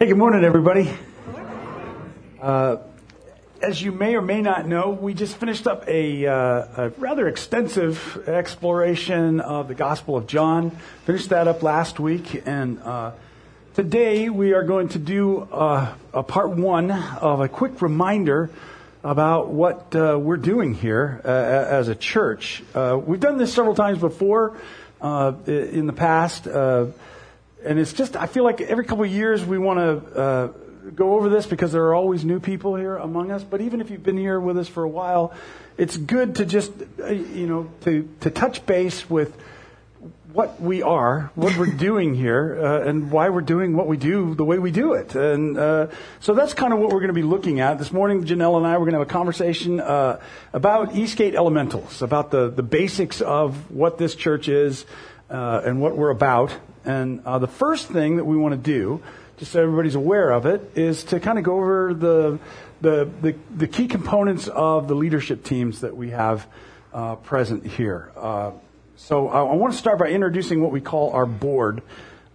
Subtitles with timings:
[0.00, 0.90] Hey, good morning, everybody.
[2.40, 2.78] Uh,
[3.60, 7.28] as you may or may not know, we just finished up a, uh, a, rather
[7.28, 10.70] extensive exploration of the Gospel of John.
[11.04, 13.12] Finished that up last week, and uh,
[13.74, 18.48] today we are going to do uh, a part one of a quick reminder
[19.04, 22.62] about what uh, we're doing here uh, as a church.
[22.74, 24.56] we've done this several times before
[25.02, 26.46] in the past
[27.64, 30.46] and it's just I feel like every couple of years we want to uh,
[30.94, 33.44] go over this because there are always new people here among us.
[33.44, 35.32] But even if you've been here with us for a while,
[35.76, 39.36] it's good to just uh, you know to to touch base with
[40.32, 44.34] what we are, what we're doing here, uh, and why we're doing what we do
[44.34, 45.14] the way we do it.
[45.14, 45.88] And uh,
[46.20, 48.24] so that's kind of what we're going to be looking at this morning.
[48.24, 50.20] Janelle and I we're going to have a conversation uh,
[50.52, 54.86] about Eastgate Elementals, about the the basics of what this church is
[55.28, 56.52] uh, and what we're about.
[56.84, 59.02] And uh, the first thing that we want to do,
[59.36, 62.38] just so everybody's aware of it, is to kind of go over the,
[62.80, 66.46] the, the, the, key components of the leadership teams that we have
[66.92, 68.10] uh, present here.
[68.16, 68.52] Uh,
[68.96, 71.82] so I, I, want to start by introducing what we call our board.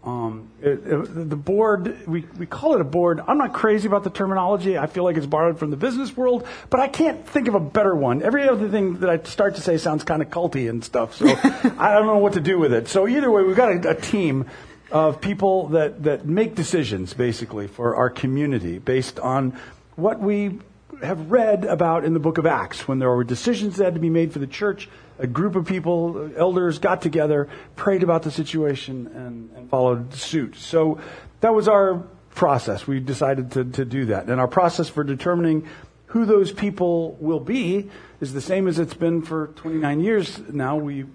[0.06, 3.20] Um, it, it, the board, we, we call it a board.
[3.28, 4.78] I'm not crazy about the terminology.
[4.78, 7.60] I feel like it's borrowed from the business world, but I can't think of a
[7.60, 8.22] better one.
[8.22, 11.26] Every other thing that I start to say sounds kind of culty and stuff, so
[11.80, 12.88] I don't know what to do with it.
[12.88, 14.46] So either way, we've got a, a team
[14.92, 19.60] of people that, that make decisions, basically, for our community based on
[19.96, 20.60] what we
[21.02, 24.00] have read about in the book of Acts when there were decisions that had to
[24.00, 28.32] be made for the church a group of people, elders, got together, prayed about the
[28.32, 30.56] situation, and, and followed suit.
[30.56, 31.00] So
[31.40, 32.86] that was our process.
[32.86, 34.28] We decided to, to do that.
[34.28, 35.68] And our process for determining
[36.08, 40.76] who those people will be is the same as it's been for 29 years now.
[40.76, 41.06] We,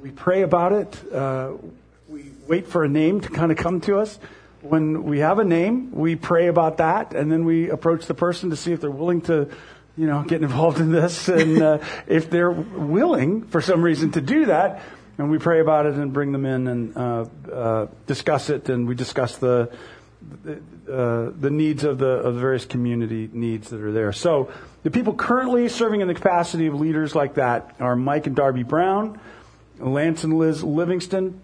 [0.00, 1.12] we pray about it.
[1.12, 1.52] Uh,
[2.08, 4.18] we wait for a name to kind of come to us.
[4.62, 8.50] When we have a name, we pray about that, and then we approach the person
[8.50, 9.50] to see if they're willing to
[9.96, 11.28] you know, get involved in this.
[11.32, 14.82] And uh, if they're willing for some reason to do that,
[15.18, 18.88] and we pray about it and bring them in and uh, uh, discuss it, and
[18.88, 19.70] we discuss the
[20.46, 24.12] uh, the needs of the of the various community needs that are there.
[24.12, 28.36] So the people currently serving in the capacity of leaders like that are Mike and
[28.36, 29.20] Darby Brown,
[29.78, 31.40] Lance and Liz Livingston.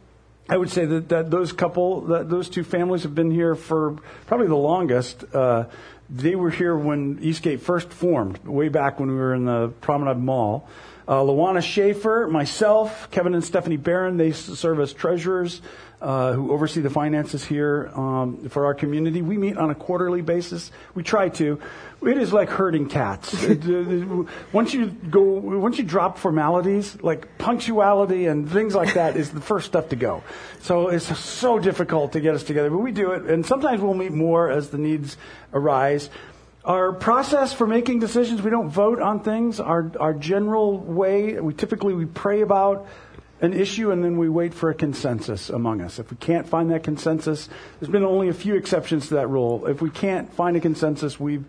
[0.48, 3.98] I would say that, that those couple, that those two families have been here for
[4.26, 5.24] probably the longest.
[5.34, 5.64] Uh,
[6.08, 10.16] they were here when Eastgate first formed, way back when we were in the Promenade
[10.16, 10.66] Mall.
[11.06, 15.60] Uh, Luana Schaefer, myself, Kevin and Stephanie Barron, they serve as treasurers
[16.00, 19.20] uh, who oversee the finances here um, for our community.
[19.20, 20.70] We meet on a quarterly basis.
[20.94, 21.60] We try to.
[22.00, 23.32] It is like herding cats.
[24.52, 29.40] once you go, once you drop formalities like punctuality and things like that is the
[29.40, 30.22] first stuff to go.
[30.60, 33.22] So it's so difficult to get us together, but we do it.
[33.22, 35.16] And sometimes we'll meet more as the needs
[35.52, 36.10] arise.
[36.64, 39.58] Our process for making decisions, we don't vote on things.
[39.58, 42.86] Our, our general way, we typically we pray about
[43.40, 45.98] an issue and then we wait for a consensus among us.
[45.98, 49.66] If we can't find that consensus, there's been only a few exceptions to that rule.
[49.66, 51.44] If we can't find a consensus, we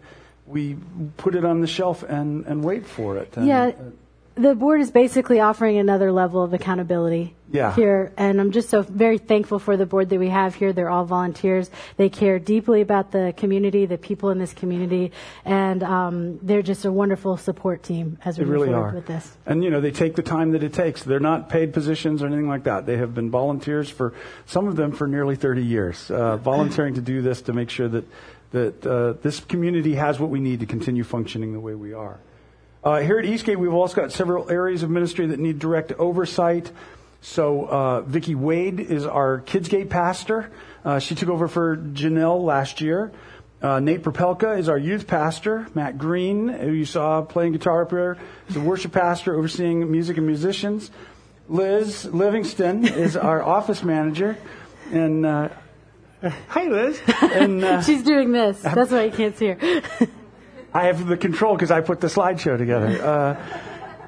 [0.46, 0.78] we
[1.18, 3.38] put it on the shelf and, and wait for it.
[3.38, 3.66] And, yeah.
[3.68, 3.92] Uh,
[4.40, 7.76] The board is basically offering another level of accountability yeah.
[7.76, 8.14] here.
[8.16, 10.72] And I'm just so very thankful for the board that we have here.
[10.72, 11.70] They're all volunteers.
[11.98, 15.12] They care deeply about the community, the people in this community,
[15.44, 18.96] and um, they're just a wonderful support team as we they move really forward are.
[18.96, 19.38] with this.
[19.46, 21.04] And you know, they take the time that it takes.
[21.04, 22.86] They're not paid positions or anything like that.
[22.86, 24.14] They have been volunteers for
[24.46, 27.90] some of them for nearly 30 years, uh, volunteering to do this to make sure
[27.90, 28.06] that
[28.52, 32.22] that uh, this community has what we need to continue functioning the way we are.
[32.82, 36.72] Uh, here at Eastgate, we've also got several areas of ministry that need direct oversight.
[37.22, 40.50] So, uh, Vicki Wade is our Kidsgate pastor.
[40.86, 43.12] Uh, she took over for Janelle last year.
[43.62, 45.68] Uh, Nate Propelka is our youth pastor.
[45.76, 50.16] Matt Green, who you saw playing guitar up here, is a worship pastor overseeing music
[50.16, 50.90] and musicians.
[51.50, 54.38] Liz Livingston is our office manager.
[54.94, 55.50] And, uh,
[56.48, 57.02] hi, Liz.
[57.22, 58.62] And, uh, She's doing this.
[58.62, 59.82] That's why you can't see her.
[60.74, 62.90] I have the control because I put the slideshow together.
[63.10, 63.36] Uh,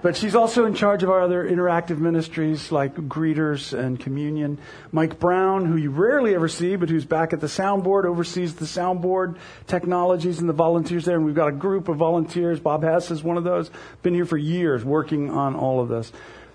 [0.01, 4.57] but she's also in charge of our other interactive ministries like greeters and communion.
[4.91, 8.65] Mike Brown, who you rarely ever see, but who's back at the soundboard, oversees the
[8.65, 9.37] soundboard
[9.67, 11.17] technologies and the volunteers there.
[11.17, 12.59] And we've got a group of volunteers.
[12.59, 13.69] Bob Hess is one of those.
[14.01, 16.11] Been here for years working on all of this.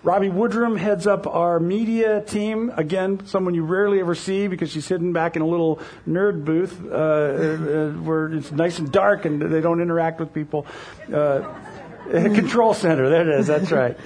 [0.06, 2.72] Robbie Woodrum heads up our media team.
[2.76, 6.80] Again, someone you rarely ever see because she's hidden back in a little nerd booth
[6.84, 10.64] uh, uh, where it's nice and dark and they don't interact with people.
[11.12, 11.52] Uh,
[12.08, 13.98] control center, there it is, that's right.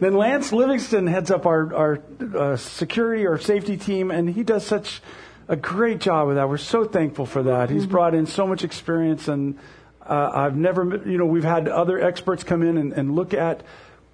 [0.00, 2.02] Then Lance Livingston heads up our, our
[2.34, 5.02] uh, security or safety team, and he does such
[5.48, 6.48] a great job with that.
[6.48, 7.68] We're so thankful for that.
[7.68, 7.90] He's Mm-hmm.
[7.90, 9.58] brought in so much experience, and
[10.00, 13.62] uh, I've never, you know, we've had other experts come in and, and look at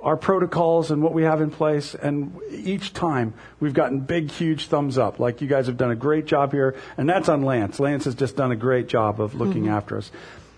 [0.00, 4.66] our protocols and what we have in place, and each time we've gotten big, huge
[4.68, 5.18] thumbs up.
[5.18, 7.80] Like you guys have done a great job here, and that's on Lance.
[7.80, 9.72] Lance has just done a great job of looking Mm-hmm.
[9.74, 10.10] after us.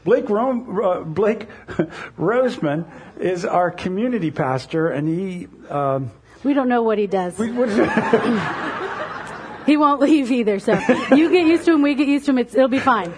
[0.05, 1.47] Blake, Rome, uh, Blake
[2.19, 2.85] Roseman
[3.19, 5.49] is our community pastor, and he.
[5.69, 6.11] Um,
[6.45, 7.39] We don't know what he does.
[7.39, 7.69] we- what?
[9.67, 10.59] He won't leave either.
[10.59, 10.73] So
[11.15, 11.83] you get used to him.
[11.83, 12.39] We get used to him.
[12.39, 13.13] It's, it'll be fine.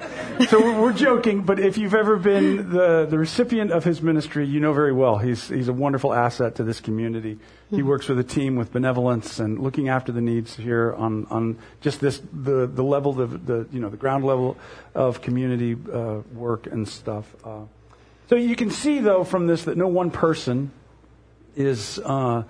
[0.49, 4.47] So we're- we're joking, but if you've ever been the, the recipient of his ministry,
[4.47, 5.19] you know very well.
[5.19, 7.39] He's, he's a wonderful asset to this community.
[7.71, 11.59] He works with a team with benevolence and looking after the needs here on, on
[11.81, 14.59] just this, the, the level, the, the, you know, the ground level
[14.95, 17.35] of community uh, work and stuff.
[17.45, 17.61] Uh,
[18.29, 20.71] so you can see, though, from this that no one person
[21.57, 22.43] is uh,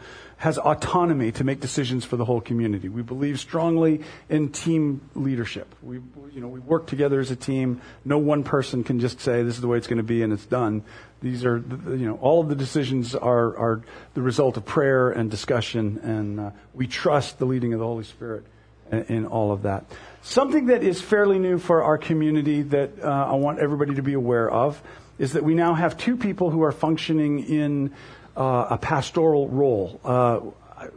[0.42, 2.88] has autonomy to make decisions for the whole community.
[2.88, 5.72] We believe strongly in team leadership.
[5.80, 6.00] We
[6.32, 7.80] you know we work together as a team.
[8.04, 10.32] No one person can just say this is the way it's going to be and
[10.32, 10.82] it's done.
[11.20, 13.82] These are you know all of the decisions are are
[14.14, 18.02] the result of prayer and discussion, and uh, we trust the leading of the Holy
[18.02, 18.44] Spirit
[18.90, 19.84] in, in all of that.
[20.22, 24.14] Something that is fairly new for our community that uh, I want everybody to be
[24.14, 24.82] aware of
[25.20, 27.92] is that we now have two people who are functioning in
[28.36, 30.00] uh, a pastoral role.
[30.04, 30.40] Uh,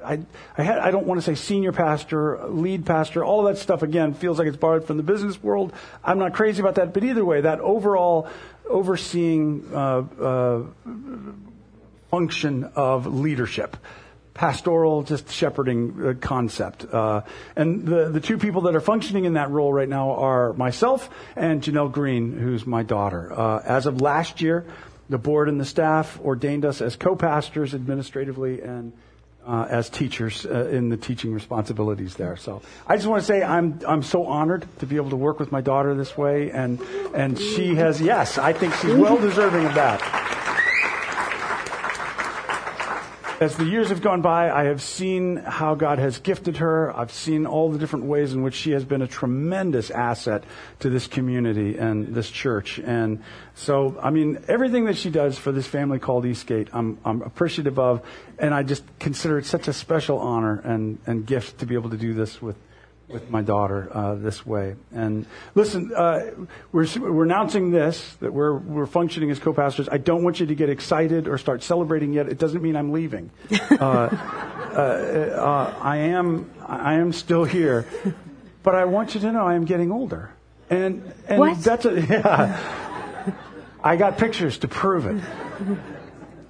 [0.03, 0.19] I,
[0.57, 3.83] I, had, I don't want to say senior pastor, lead pastor, all of that stuff
[3.83, 5.73] again feels like it's borrowed from the business world.
[6.03, 8.27] I'm not crazy about that, but either way, that overall
[8.67, 10.63] overseeing uh, uh,
[12.09, 13.77] function of leadership.
[14.33, 16.83] Pastoral, just shepherding uh, concept.
[16.83, 17.21] Uh,
[17.55, 21.09] and the, the two people that are functioning in that role right now are myself
[21.37, 23.31] and Janelle Green, who's my daughter.
[23.31, 24.65] Uh, as of last year,
[25.09, 28.93] the board and the staff ordained us as co-pastors administratively and
[29.45, 32.35] uh, as teachers uh, in the teaching responsibilities there.
[32.35, 35.39] So I just want to say I'm I'm so honored to be able to work
[35.39, 36.81] with my daughter this way, and
[37.13, 40.44] and she has yes, I think she's well deserving of that.
[43.45, 46.91] As the years have gone by, I have seen how God has gifted her.
[46.97, 50.43] I've seen all the different ways in which she has been a tremendous asset
[50.79, 52.79] to this community and this church.
[52.79, 53.21] And
[53.53, 57.77] so, I mean, everything that she does for this family called Eastgate, I'm, I'm appreciative
[57.77, 58.01] of.
[58.39, 61.91] And I just consider it such a special honor and, and gift to be able
[61.91, 62.55] to do this with,
[63.07, 64.75] with my daughter uh, this way.
[64.91, 66.31] And listen, uh,
[66.71, 69.87] we're, we're announcing this that we're we're functioning as co-pastors.
[69.89, 72.27] I don't want you to get excited or start celebrating yet.
[72.27, 73.31] It doesn't mean I'm leaving.
[73.75, 74.07] Uh,
[74.75, 77.85] uh, uh, I am I am still here,
[78.63, 80.31] but I want you to know I am getting older.
[80.69, 81.61] And and What?
[81.61, 83.33] that's a yeah.
[83.83, 85.23] I got pictures to prove it.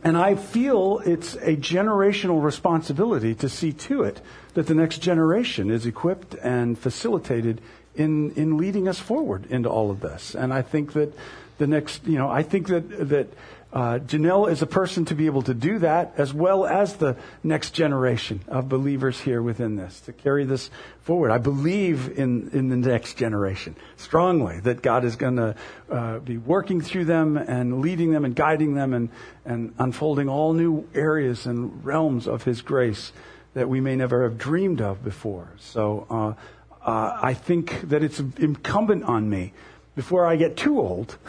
[0.05, 4.21] And I feel it's a generational responsibility to see to it
[4.53, 7.59] that the next generation is equipped and facilitated
[7.95, 10.35] in, in leading us forward into all of this.
[10.35, 11.11] And I think that
[11.57, 13.29] the next, you know, I think that, that
[13.75, 17.17] uh, Janelle is a person to be able to do that as well as the
[17.43, 20.69] next generation of believers here within this to carry this
[21.01, 21.29] forward.
[21.29, 25.55] I believe in, in the next generation strongly that God is going to
[25.91, 29.09] uh, be working through them and leading them and guiding them and,
[29.43, 33.11] and unfolding all new areas and realms of His grace
[33.55, 35.51] that we may never have dreamed of before.
[35.59, 39.51] So uh, uh, I think that it's incumbent on me
[39.95, 41.17] before I get too old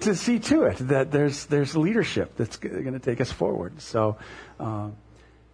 [0.00, 3.80] to see to it that there's there's leadership that's going to take us forward.
[3.80, 4.16] So.
[4.58, 4.90] Uh,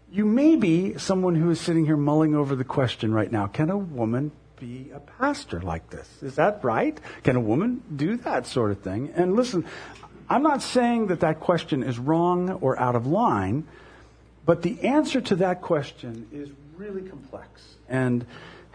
[0.08, 3.70] you may be someone who is sitting here mulling over the question right now can
[3.70, 6.08] a woman be a pastor like this?
[6.22, 6.98] Is that right?
[7.22, 9.12] Can a woman do that sort of thing?
[9.14, 9.66] And listen,
[10.28, 13.66] I'm not saying that that question is wrong or out of line,
[14.44, 17.48] but the answer to that question is really complex
[17.88, 18.26] and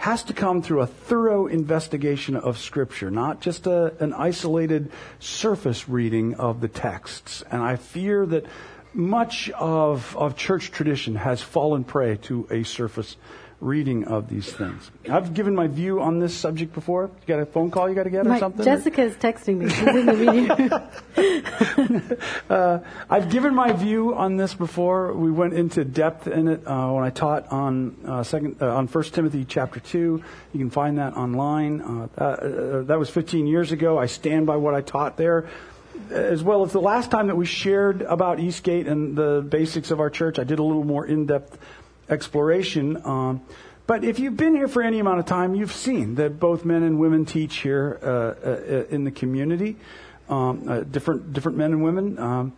[0.02, 5.88] has to come through a thorough investigation of Scripture, not just a, an isolated surface
[5.88, 7.44] reading of the texts.
[7.52, 8.48] And I fear that
[8.96, 13.16] much of, of church tradition has fallen prey to a surface
[13.62, 14.90] reading of these things.
[15.10, 17.04] I've given my view on this subject before.
[17.04, 18.66] You got a phone call you got to get or My, something?
[18.66, 19.70] Jessica's texting me.
[19.70, 22.10] She's in the meeting.
[22.50, 25.14] Uh, I've given my view on this before.
[25.14, 28.88] We went into depth in it uh, when I taught on uh, second uh, on
[28.88, 30.22] First Timothy chapter two.
[30.52, 31.82] You can find that online.
[31.82, 33.98] Uh, that, uh, that was 15 years ago.
[33.98, 35.48] I stand by what I taught there,
[36.10, 40.02] as well as the last time that we shared about Eastgate and the basics of
[40.02, 40.38] our church.
[40.38, 41.58] I did a little more in-depth
[42.12, 43.04] exploration.
[43.06, 43.42] Um,
[43.88, 46.84] but if you've been here for any amount of time, you've seen that both men
[46.84, 49.78] and women teach here uh, uh, in the community.
[50.30, 52.54] Um, uh, different different men and women um,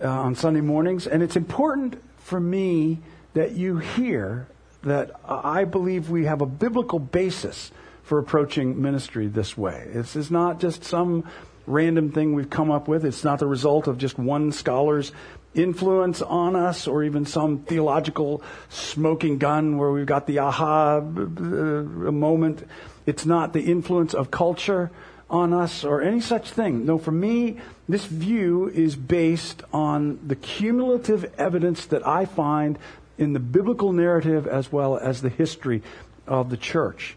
[0.00, 2.98] uh, on Sunday mornings, and it's important for me
[3.34, 4.48] that you hear
[4.82, 7.70] that I believe we have a biblical basis
[8.02, 9.88] for approaching ministry this way.
[9.92, 11.28] This is not just some
[11.66, 13.04] random thing we've come up with.
[13.04, 15.12] It's not the result of just one scholar's
[15.54, 21.00] influence on us or even some theological smoking gun where we've got the aha uh,
[21.02, 22.66] moment.
[23.06, 24.90] It's not the influence of culture
[25.30, 26.86] on us or any such thing.
[26.86, 27.58] No, for me,
[27.88, 32.78] this view is based on the cumulative evidence that I find
[33.18, 35.82] in the biblical narrative as well as the history
[36.26, 37.16] of the church.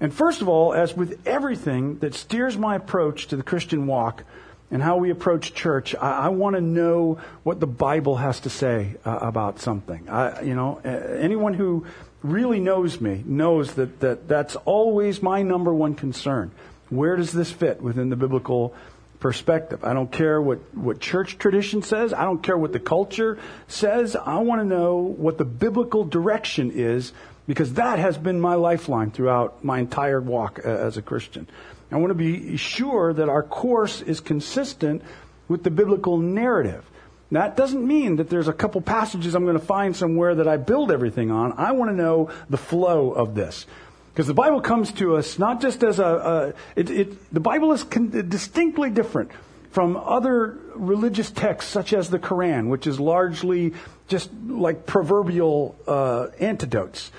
[0.00, 4.24] And first of all, as with everything that steers my approach to the Christian walk
[4.70, 8.50] and how we approach church, I, I want to know what the Bible has to
[8.50, 10.08] say uh, about something.
[10.08, 11.86] I, you know, anyone who
[12.22, 16.50] really knows me knows that, that that's always my number one concern.
[16.90, 18.74] Where does this fit within the biblical
[19.20, 19.84] perspective?
[19.84, 22.12] I don't care what, what church tradition says.
[22.12, 24.16] I don't care what the culture says.
[24.16, 27.12] I want to know what the biblical direction is
[27.46, 31.48] because that has been my lifeline throughout my entire walk as a Christian.
[31.90, 35.02] I want to be sure that our course is consistent
[35.48, 36.84] with the biblical narrative.
[37.30, 40.56] That doesn't mean that there's a couple passages I'm going to find somewhere that I
[40.56, 41.52] build everything on.
[41.56, 43.66] I want to know the flow of this.
[44.12, 47.72] Because the Bible comes to us not just as a, a it, it, the Bible
[47.72, 49.30] is con- distinctly different
[49.70, 53.74] from other religious texts such as the Quran, which is largely
[54.08, 57.12] just like proverbial uh, antidotes.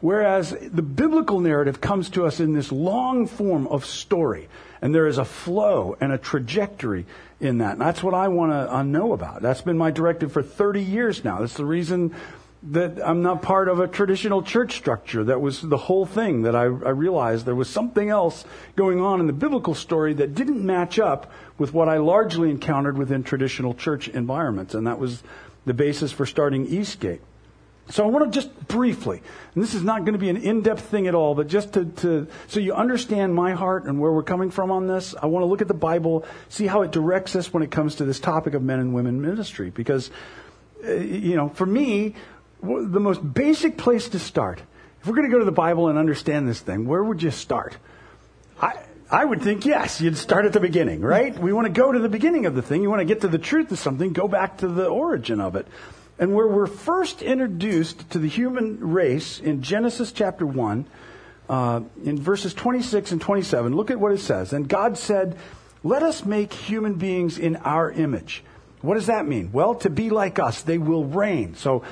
[0.00, 4.48] Whereas the biblical narrative comes to us in this long form of story.
[4.82, 7.06] And there is a flow and a trajectory
[7.40, 7.72] in that.
[7.72, 9.40] And that's what I want to uh, know about.
[9.40, 11.40] That's been my directive for 30 years now.
[11.40, 12.14] That's the reason
[12.70, 15.24] that I'm not part of a traditional church structure.
[15.24, 19.20] That was the whole thing that I, I, realized there was something else going on
[19.20, 23.72] in the biblical story that didn't match up with what I largely encountered within traditional
[23.72, 24.74] church environments.
[24.74, 25.22] And that was
[25.64, 27.20] the basis for starting Eastgate.
[27.88, 29.22] So I want to just briefly,
[29.54, 31.84] and this is not going to be an in-depth thing at all, but just to,
[31.84, 35.42] to, so you understand my heart and where we're coming from on this, I want
[35.42, 38.18] to look at the Bible, see how it directs us when it comes to this
[38.18, 39.70] topic of men and women ministry.
[39.70, 40.10] Because,
[40.84, 42.16] uh, you know, for me,
[42.60, 44.60] the most basic place to start,
[45.00, 47.30] if we're going to go to the Bible and understand this thing, where would you
[47.30, 47.76] start?
[48.60, 51.38] I, I would think yes, you'd start at the beginning, right?
[51.38, 52.82] We want to go to the beginning of the thing.
[52.82, 55.54] You want to get to the truth of something, go back to the origin of
[55.54, 55.68] it.
[56.18, 60.86] And where we're first introduced to the human race in Genesis chapter 1,
[61.48, 64.52] uh, in verses 26 and 27, look at what it says.
[64.52, 65.36] And God said,
[65.84, 68.42] Let us make human beings in our image.
[68.80, 69.50] What does that mean?
[69.52, 71.54] Well, to be like us, they will reign.
[71.54, 71.82] So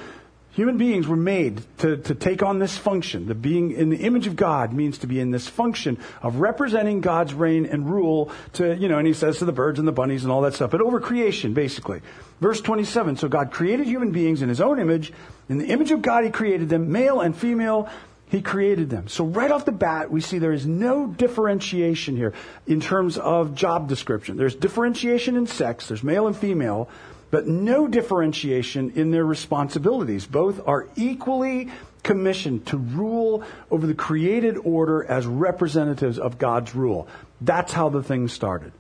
[0.54, 3.26] Human beings were made to, to take on this function.
[3.26, 7.00] The being in the image of God means to be in this function of representing
[7.00, 9.92] God's reign and rule to, you know, and he says to the birds and the
[9.92, 12.02] bunnies and all that stuff, but over creation, basically.
[12.40, 15.12] Verse 27, so God created human beings in his own image.
[15.48, 17.88] In the image of God, he created them, male and female,
[18.28, 19.08] he created them.
[19.08, 22.32] So right off the bat, we see there is no differentiation here
[22.68, 24.36] in terms of job description.
[24.36, 26.88] There's differentiation in sex, there's male and female,
[27.34, 30.24] but no differentiation in their responsibilities.
[30.24, 31.68] Both are equally
[32.04, 37.08] commissioned to rule over the created order as representatives of God's rule.
[37.40, 38.70] That's how the thing started.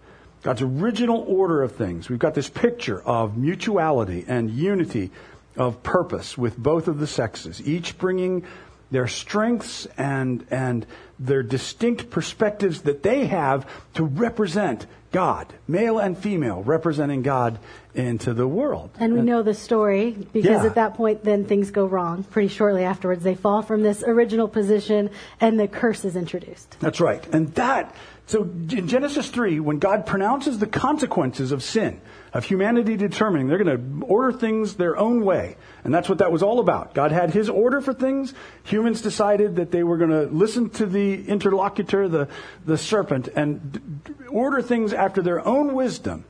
[0.44, 2.08] God's original order of things.
[2.08, 5.10] We've got this picture of mutuality and unity
[5.56, 8.44] of purpose with both of the sexes, each bringing
[8.90, 10.86] their strengths and, and
[11.18, 17.60] their distinct perspectives that they have to represent God, male and female, representing God
[17.94, 18.90] into the world.
[18.98, 20.66] And we know the story because yeah.
[20.66, 23.22] at that point, then things go wrong pretty shortly afterwards.
[23.22, 25.10] They fall from this original position
[25.40, 26.76] and the curse is introduced.
[26.80, 27.24] That's right.
[27.32, 27.94] And that,
[28.26, 32.00] so in Genesis 3, when God pronounces the consequences of sin,
[32.32, 35.56] of humanity determining they're going to order things their own way.
[35.84, 36.94] And that's what that was all about.
[36.94, 38.32] God had his order for things.
[38.64, 42.28] Humans decided that they were going to listen to the interlocutor, the,
[42.64, 46.24] the serpent, and d- order things after their own wisdom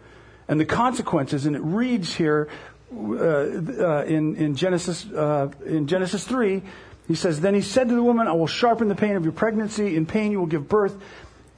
[0.49, 1.47] and the consequences.
[1.47, 2.49] And it reads here
[2.93, 6.61] uh, uh, in, in, Genesis, uh, in Genesis 3,
[7.07, 9.33] he says, Then he said to the woman, I will sharpen the pain of your
[9.33, 9.97] pregnancy.
[9.97, 10.97] In pain you will give birth.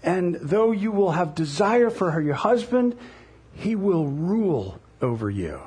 [0.06, 2.96] And though you will have desire for her, your husband,
[3.52, 5.60] he will rule over you.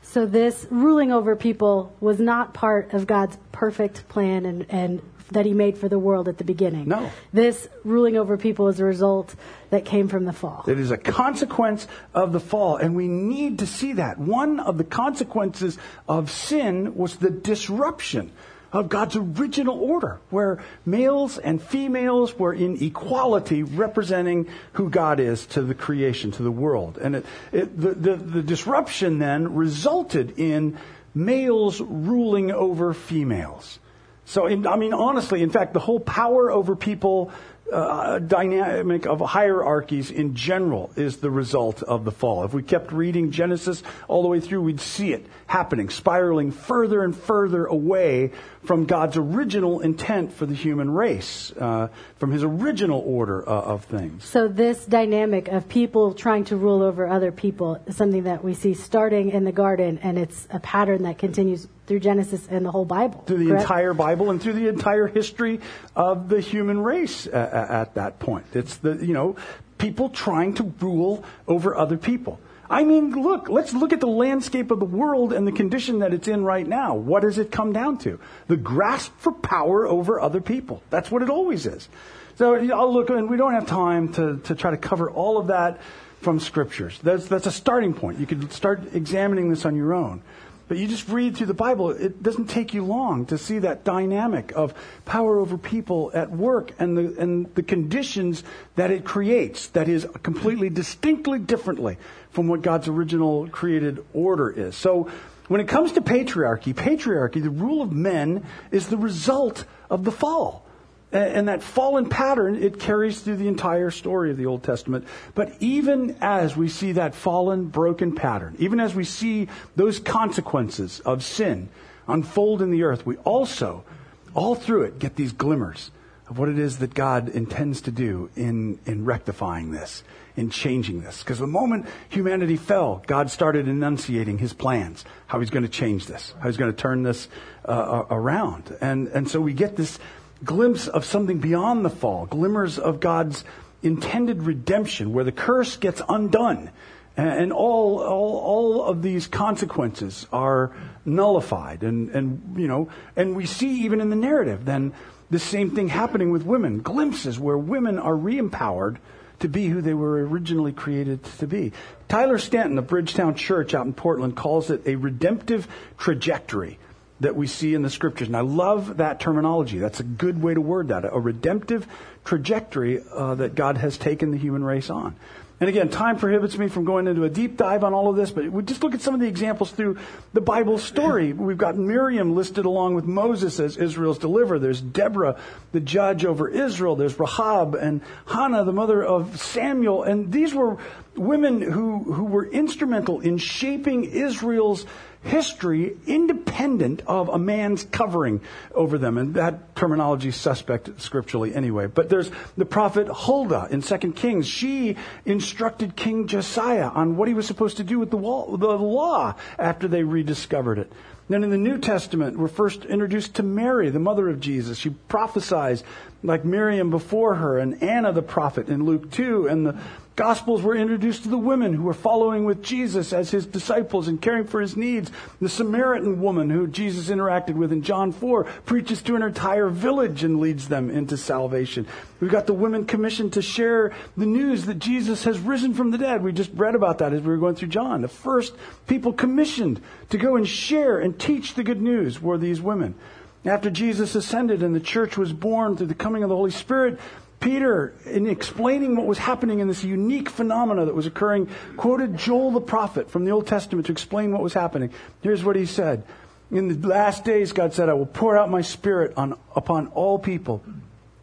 [0.00, 5.46] So this ruling over people was not part of God's perfect plan and, and that
[5.46, 6.88] he made for the world at the beginning.
[6.88, 7.10] No.
[7.32, 9.34] This ruling over people is a result
[9.70, 10.64] that came from the fall.
[10.66, 14.18] It is a consequence of the fall, and we need to see that.
[14.18, 18.32] One of the consequences of sin was the disruption
[18.72, 25.46] of God's original order, where males and females were in equality representing who God is
[25.48, 26.98] to the creation, to the world.
[26.98, 30.78] And it, it, the, the, the disruption then resulted in
[31.14, 33.78] males ruling over females.
[34.24, 37.30] So, in, I mean, honestly, in fact, the whole power over people
[37.72, 42.44] uh, dynamic of hierarchies in general is the result of the fall.
[42.44, 47.02] If we kept reading Genesis all the way through, we'd see it happening, spiraling further
[47.02, 48.32] and further away
[48.64, 51.88] from God's original intent for the human race, uh,
[52.18, 54.24] from his original order uh, of things.
[54.24, 58.54] So, this dynamic of people trying to rule over other people is something that we
[58.54, 62.70] see starting in the garden, and it's a pattern that continues through Genesis and the
[62.70, 63.22] whole Bible.
[63.26, 63.62] Through the correct?
[63.62, 65.60] entire Bible and through the entire history
[65.96, 68.46] of the human race uh, at that point.
[68.54, 69.36] It's the, you know,
[69.78, 72.40] people trying to rule over other people.
[72.70, 76.14] I mean, look, let's look at the landscape of the world and the condition that
[76.14, 76.94] it's in right now.
[76.94, 78.18] What does it come down to?
[78.46, 80.82] The grasp for power over other people.
[80.88, 81.88] That's what it always is.
[82.36, 85.48] So I'll look, and we don't have time to, to try to cover all of
[85.48, 85.82] that
[86.22, 86.98] from scriptures.
[87.02, 88.18] That's, that's a starting point.
[88.18, 90.22] You could start examining this on your own.
[90.68, 93.84] But you just read through the Bible, it doesn't take you long to see that
[93.84, 98.42] dynamic of power over people at work and the, and the conditions
[98.76, 101.98] that it creates that is completely distinctly differently
[102.30, 104.76] from what God's original created order is.
[104.76, 105.10] So
[105.48, 110.12] when it comes to patriarchy, patriarchy, the rule of men, is the result of the
[110.12, 110.64] fall.
[111.12, 115.06] And that fallen pattern, it carries through the entire story of the Old Testament.
[115.34, 121.00] But even as we see that fallen, broken pattern, even as we see those consequences
[121.00, 121.68] of sin
[122.08, 123.84] unfold in the earth, we also,
[124.32, 125.90] all through it, get these glimmers
[126.30, 130.02] of what it is that God intends to do in, in rectifying this,
[130.34, 131.22] in changing this.
[131.22, 136.06] Because the moment humanity fell, God started enunciating his plans, how he's going to change
[136.06, 137.28] this, how he's going to turn this
[137.66, 138.74] uh, around.
[138.80, 139.98] And, and so we get this
[140.44, 143.44] glimpse of something beyond the fall, glimmers of God's
[143.82, 146.70] intended redemption, where the curse gets undone.
[147.16, 150.72] And all, all, all of these consequences are
[151.04, 151.82] nullified.
[151.82, 154.94] And, and, you know, and we see even in the narrative then
[155.30, 156.80] the same thing happening with women.
[156.80, 158.98] Glimpses where women are re-empowered
[159.40, 161.72] to be who they were originally created to be.
[162.08, 165.66] Tyler Staton, of Bridgetown Church out in Portland calls it a redemptive
[165.98, 166.78] trajectory
[167.22, 168.28] that we see in the scriptures.
[168.28, 169.78] And I love that terminology.
[169.78, 171.04] That's a good way to word that.
[171.04, 171.86] A redemptive
[172.24, 175.16] trajectory uh, that God has taken the human race on.
[175.60, 178.32] And again, time prohibits me from going into a deep dive on all of this,
[178.32, 179.96] but we just look at some of the examples through
[180.32, 181.32] the Bible story.
[181.32, 184.58] We've got Miriam listed along with Moses as Israel's deliverer.
[184.58, 185.38] There's Deborah,
[185.70, 186.96] the judge over Israel.
[186.96, 190.02] There's Rahab and Hannah, the mother of Samuel.
[190.02, 190.78] And these were
[191.14, 194.84] women who, who were instrumental in shaping Israel's
[195.22, 198.40] history independent of a man's covering
[198.74, 199.18] over them.
[199.18, 201.86] And that terminology is suspect scripturally anyway.
[201.86, 204.46] But there's the prophet Huldah in 2 Kings.
[204.46, 208.66] She instructed King Josiah on what he was supposed to do with the, wall, the
[208.66, 210.92] law after they rediscovered it.
[211.28, 214.76] Then in the New Testament, we're first introduced to Mary, the mother of Jesus.
[214.76, 215.84] She prophesies
[216.22, 219.80] like Miriam before her, and Anna the prophet in Luke 2, and the
[220.14, 224.20] Gospels were introduced to the women who were following with Jesus as his disciples and
[224.20, 225.10] caring for his needs.
[225.40, 230.22] The Samaritan woman who Jesus interacted with in John 4 preaches to an entire village
[230.22, 231.86] and leads them into salvation.
[232.20, 235.98] We've got the women commissioned to share the news that Jesus has risen from the
[235.98, 236.22] dead.
[236.22, 238.02] We just read about that as we were going through John.
[238.02, 238.54] The first
[238.86, 242.96] people commissioned to go and share and teach the good news were these women.
[243.44, 247.00] After Jesus ascended and the church was born through the coming of the Holy Spirit,
[247.42, 252.52] Peter, in explaining what was happening in this unique phenomena that was occurring, quoted Joel
[252.52, 254.90] the prophet from the Old Testament to explain what was happening.
[255.20, 256.04] Here's what he said.
[256.50, 260.18] In the last days, God said, I will pour out my spirit on, upon all
[260.18, 260.62] people.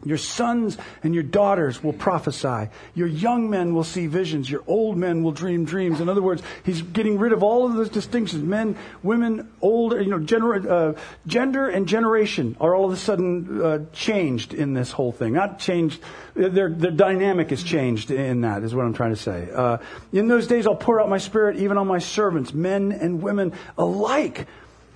[0.04, 2.70] Your sons and your daughters will prophesy.
[2.94, 4.50] Your young men will see visions.
[4.50, 6.00] Your old men will dream dreams.
[6.00, 8.42] In other words, he's getting rid of all of those distinctions.
[8.42, 13.62] Men, women, old, you know, gener- uh, gender and generation are all of a sudden
[13.62, 15.34] uh, changed in this whole thing.
[15.34, 16.00] Not changed,
[16.34, 19.50] their, their dynamic is changed in that, is what I'm trying to say.
[19.54, 19.78] Uh,
[20.12, 23.52] in those days, I'll pour out my spirit even on my servants, men and women
[23.76, 24.46] alike,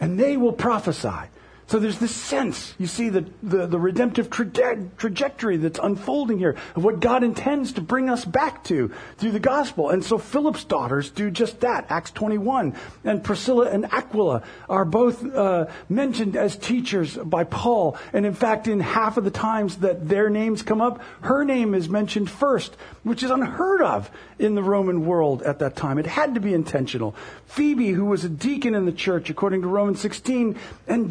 [0.01, 1.29] and they will prophesy.
[1.67, 6.57] So there's this sense, you see, the, the, the redemptive traje- trajectory that's unfolding here
[6.77, 9.89] of what God intends to bring us back to through the gospel.
[9.89, 12.75] And so Philip's daughters do just that, Acts 21.
[13.05, 17.97] And Priscilla and Aquila are both uh, mentioned as teachers by Paul.
[18.13, 21.75] And in fact, in half of the times that their names come up, her name
[21.75, 25.99] is mentioned first, which is unheard of in the Roman world at that time.
[25.99, 27.15] It had to be intentional.
[27.47, 31.11] Phoebe, who was a deacon in the church, according to Romans 16, and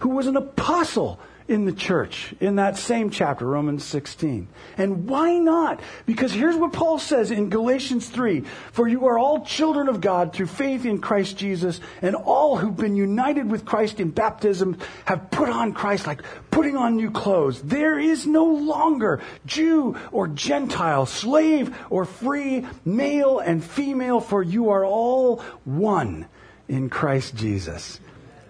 [0.00, 4.48] Who was an apostle in the church in that same chapter, Romans 16.
[4.78, 5.80] And why not?
[6.06, 8.40] Because here's what Paul says in Galatians 3
[8.72, 12.76] For you are all children of God through faith in Christ Jesus, and all who've
[12.76, 17.62] been united with Christ in baptism have put on Christ like putting on new clothes.
[17.62, 24.70] There is no longer Jew or Gentile, slave or free, male and female, for you
[24.70, 26.26] are all one
[26.68, 28.00] in Christ Jesus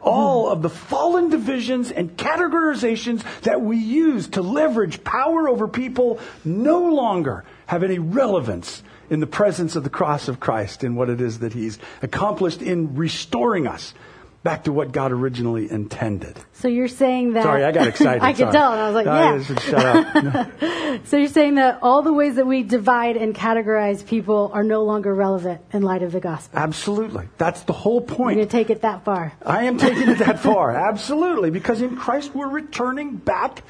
[0.02, 6.18] all of the fallen divisions and categorizations that we use to leverage power over people
[6.44, 11.08] no longer have any relevance in the presence of the cross of Christ and what
[11.08, 13.94] it is that He's accomplished in restoring us
[14.42, 16.36] back to what God originally intended.
[16.52, 17.44] So you're saying that.
[17.44, 18.22] Sorry, I got excited.
[18.22, 20.40] I could tell, and I was like, yeah.
[20.40, 21.02] up.
[21.06, 24.82] So you're saying that all the ways that we divide and categorize people are no
[24.84, 26.58] longer relevant in light of the gospel.
[26.58, 27.28] Absolutely.
[27.38, 28.36] That's the whole You're point.
[28.36, 29.32] going to take it that far.
[29.44, 30.70] I am taking it that far.
[30.90, 31.50] Absolutely.
[31.50, 33.62] Because in Christ we're returning back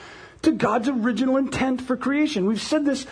[0.43, 2.47] to God's original intent for creation.
[2.47, 3.07] We've said this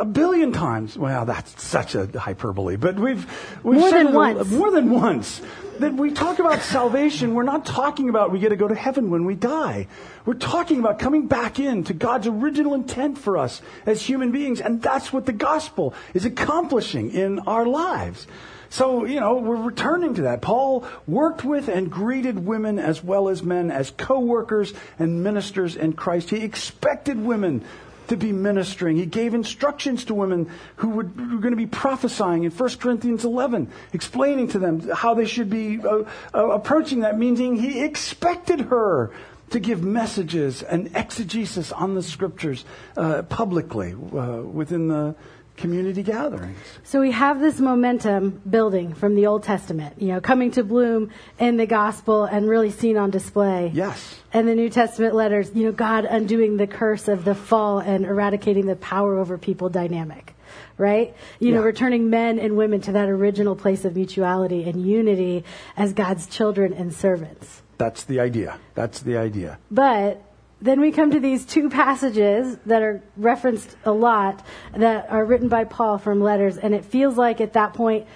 [0.00, 0.96] a billion times.
[0.96, 3.26] Well, that's such a hyperbole, but we've,
[3.62, 4.50] we've More said than once.
[4.50, 5.40] more than once
[5.78, 7.34] that we talk about salvation.
[7.34, 9.86] We're not talking about we get to go to heaven when we die.
[10.26, 14.82] We're talking about coming back into God's original intent for us as human beings, and
[14.82, 18.26] that's what the gospel is accomplishing in our lives.
[18.70, 20.42] So, you know, we're returning to that.
[20.42, 25.94] Paul worked with and greeted women as well as men as co-workers and ministers in
[25.94, 26.28] Christ.
[26.28, 27.64] He expected women
[28.08, 28.96] to be ministering.
[28.96, 32.68] He gave instructions to women who, would, who were going to be prophesying in 1
[32.76, 36.02] Corinthians 11, explaining to them how they should be uh,
[36.34, 39.12] uh, approaching that, meaning he expected her
[39.50, 42.64] to give messages and exegesis on the scriptures
[42.96, 45.14] uh, publicly uh, within the
[45.58, 46.58] community gatherings.
[46.84, 51.10] So we have this momentum building from the Old Testament, you know, coming to bloom
[51.38, 53.70] in the gospel and really seen on display.
[53.74, 54.16] Yes.
[54.32, 58.06] And the New Testament letters, you know, God undoing the curse of the fall and
[58.06, 60.34] eradicating the power over people dynamic.
[60.78, 61.14] Right?
[61.40, 65.44] You know, returning men and women to that original place of mutuality and unity
[65.76, 67.62] as God's children and servants.
[67.78, 68.58] That's the idea.
[68.74, 69.58] That's the idea.
[69.70, 70.22] But
[70.60, 74.44] then we come to these two passages that are referenced a lot
[74.76, 78.06] that are written by Paul from letters, and it feels like at that point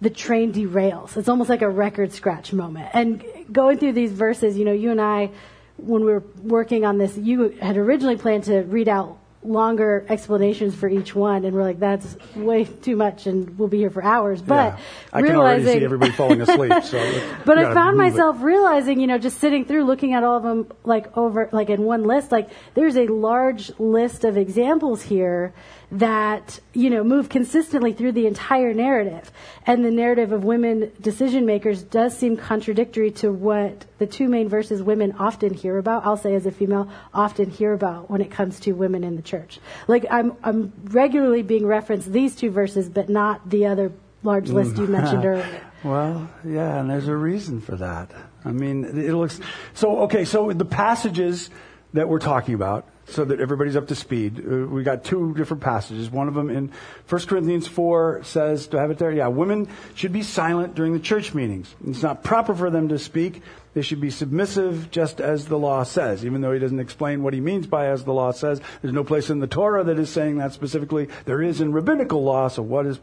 [0.00, 1.16] the train derails.
[1.16, 2.88] It's almost like a record scratch moment.
[2.92, 5.30] And going through these verses, you know, you and I,
[5.76, 10.74] when we were working on this, you had originally planned to read out longer explanations
[10.74, 14.02] for each one, and we're like, that's way too much, and we'll be here for
[14.02, 14.40] hours.
[14.40, 14.78] But yeah.
[15.12, 16.72] I can already see everybody falling asleep.
[16.84, 16.98] So
[17.44, 18.10] but I found move it.
[18.10, 21.70] myself realizing, you know, just sitting through looking at all of them like over, like
[21.70, 25.52] in one list, like there's a large list of examples here
[25.92, 29.30] that, you know, move consistently through the entire narrative.
[29.66, 34.48] And the narrative of women decision makers does seem contradictory to what the two main
[34.48, 36.06] verses women often hear about.
[36.06, 39.22] I'll say as a female, often hear about when it comes to women in the
[39.22, 39.60] church.
[39.86, 44.78] Like I'm, I'm regularly being referenced these two verses, but not the other large list
[44.78, 44.90] you mm.
[44.90, 45.60] mentioned earlier.
[45.84, 48.12] Well, yeah, and there's a reason for that.
[48.44, 49.40] I mean, it looks
[49.74, 50.00] so.
[50.04, 51.50] Okay, so the passages
[51.92, 55.62] that we're talking about, so that everybody's up to speed, uh, we got two different
[55.62, 56.10] passages.
[56.10, 56.70] One of them in
[57.08, 59.10] 1 Corinthians 4 says, "Do I have it there?
[59.10, 61.74] Yeah, women should be silent during the church meetings.
[61.86, 63.42] It's not proper for them to speak.
[63.74, 67.34] They should be submissive, just as the law says." Even though he doesn't explain what
[67.34, 70.10] he means by "as the law says," there's no place in the Torah that is
[70.10, 71.08] saying that specifically.
[71.24, 72.48] There is in rabbinical law.
[72.48, 73.00] So what is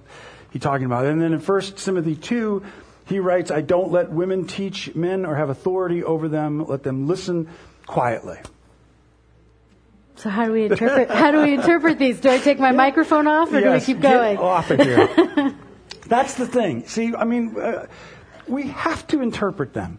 [0.52, 1.06] he talking about?
[1.06, 2.64] And then in 1 Timothy 2,
[3.06, 6.66] he writes, I don't let women teach men or have authority over them.
[6.66, 7.48] Let them listen
[7.88, 8.38] quietly.
[10.20, 11.10] So how do we interpret?
[11.10, 12.20] how do we interpret these?
[12.20, 14.38] Do I take my microphone off, or Yes, do we keep get going?
[14.38, 15.56] off of here.
[16.08, 16.86] That's the thing.
[16.88, 17.88] See, I mean, uh,
[18.46, 19.98] we have to interpret them.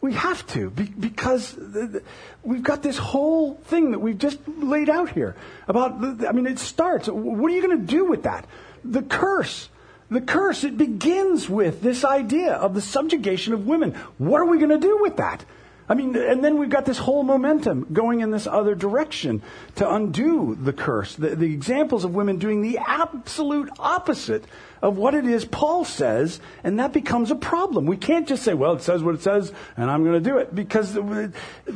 [0.00, 2.02] We have to be, because the, the,
[2.42, 6.00] we've got this whole thing that we've just laid out here about.
[6.00, 7.06] The, I mean, it starts.
[7.08, 8.46] What are you going to do with that?
[8.84, 9.68] The curse.
[10.10, 10.64] The curse.
[10.64, 13.92] It begins with this idea of the subjugation of women.
[14.16, 15.44] What are we going to do with that?
[15.88, 19.42] I mean, and then we've got this whole momentum going in this other direction
[19.76, 21.14] to undo the curse.
[21.14, 24.44] The, the examples of women doing the absolute opposite
[24.82, 27.86] of what it is Paul says, and that becomes a problem.
[27.86, 30.38] We can't just say, well, it says what it says, and I'm going to do
[30.38, 30.54] it.
[30.54, 30.98] Because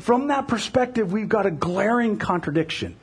[0.01, 2.97] from that perspective, we've got a glaring contradiction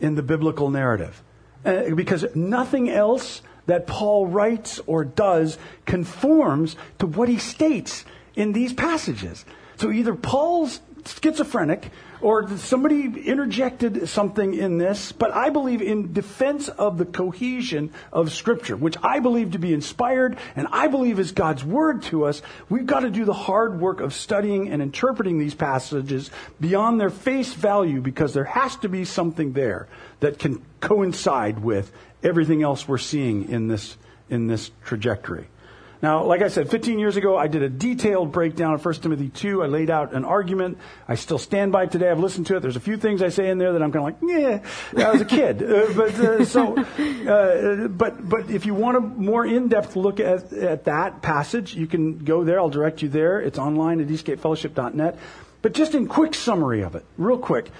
[0.00, 1.22] in the biblical narrative.
[1.64, 8.52] Uh, because nothing else that Paul writes or does conforms to what he states in
[8.52, 9.44] these passages.
[9.76, 16.68] So either Paul's schizophrenic or somebody interjected something in this, but I believe in defense
[16.68, 21.32] of the cohesion of Scripture, which I believe to be inspired and I believe is
[21.32, 22.42] God's Word to us.
[22.68, 27.10] We've got to do the hard work of studying and interpreting these passages beyond their
[27.10, 29.88] face value because there has to be something there
[30.20, 33.96] that can coincide with everything else we're seeing in this,
[34.30, 35.48] in this trajectory.
[36.02, 39.30] Now, like I said, 15 years ago, I did a detailed breakdown of 1 Timothy
[39.30, 39.62] 2.
[39.62, 40.78] I laid out an argument.
[41.08, 42.10] I still stand by it today.
[42.10, 42.60] I've listened to it.
[42.60, 44.62] There's a few things I say in there that I'm kind of like,
[44.94, 45.64] yeah, I was a kid.
[45.76, 50.52] Uh, but uh, so, uh, but but if you want a more in-depth look at,
[50.52, 52.58] at that passage, you can go there.
[52.58, 53.40] I'll direct you there.
[53.40, 55.18] It's online at eastgatefellowship.net.
[55.60, 57.70] But just in quick summary of it, real quick.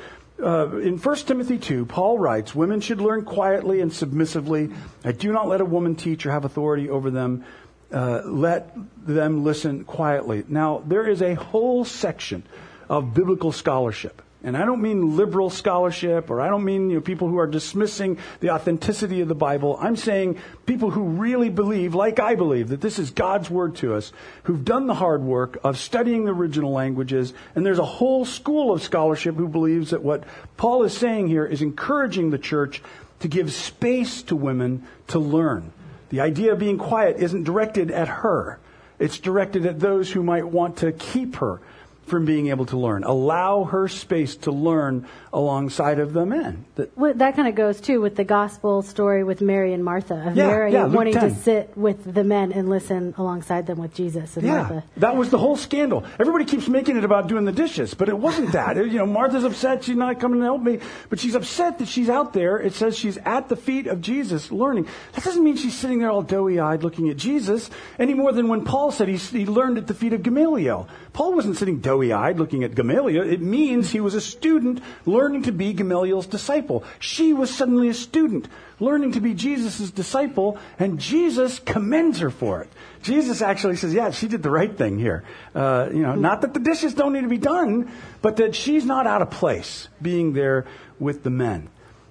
[0.42, 4.70] Uh, in 1 Timothy 2, Paul writes, Women should learn quietly and submissively.
[5.02, 7.44] I do not let a woman teach or have authority over them
[7.92, 8.74] uh, let
[9.06, 10.44] them listen quietly.
[10.48, 12.42] Now, there is a whole section
[12.88, 14.22] of biblical scholarship.
[14.46, 17.48] And I don't mean liberal scholarship, or I don't mean you know, people who are
[17.48, 19.76] dismissing the authenticity of the Bible.
[19.80, 23.94] I'm saying people who really believe, like I believe, that this is God's word to
[23.94, 24.12] us,
[24.44, 27.34] who've done the hard work of studying the original languages.
[27.56, 30.22] And there's a whole school of scholarship who believes that what
[30.56, 32.82] Paul is saying here is encouraging the church
[33.20, 35.72] to give space to women to learn.
[36.10, 38.58] The idea of being quiet isn't directed at her.
[38.98, 41.60] It's directed at those who might want to keep her
[42.06, 43.04] from being able to learn.
[43.04, 46.64] Allow her space to learn alongside of the men.
[46.76, 50.28] That, well, that kind of goes too with the gospel story with Mary and Martha
[50.28, 51.28] of yeah, Mary yeah, wanting 10.
[51.28, 54.84] to sit with the men and listen alongside them with Jesus and yeah, Martha.
[54.96, 56.04] That was the whole scandal.
[56.18, 58.76] Everybody keeps making it about doing the dishes, but it wasn't that.
[58.76, 60.78] you know, Martha's upset she's not coming to help me,
[61.10, 62.58] but she's upset that she's out there.
[62.58, 64.86] It says she's at the feet of Jesus learning.
[65.12, 68.64] That doesn't mean she's sitting there all doughy-eyed looking at Jesus any more than when
[68.64, 70.88] Paul said he, he learned at the feet of Gamaliel.
[71.12, 73.22] Paul wasn't sitting doughy-eyed looking at Gamaliel.
[73.22, 76.84] It means he was a student learning to be Gamaliel's disciple.
[76.98, 82.60] She was suddenly a student learning to be Jesus' disciple, and Jesus commends her for
[82.60, 82.68] it.
[83.02, 85.24] Jesus actually says, yeah, she did the right thing here.
[85.54, 88.84] Uh, you know, not that the dishes don't need to be done, but that she's
[88.84, 90.66] not out of place being there
[90.98, 91.68] with the men.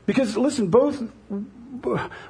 [0.08, 1.04] Because listen, both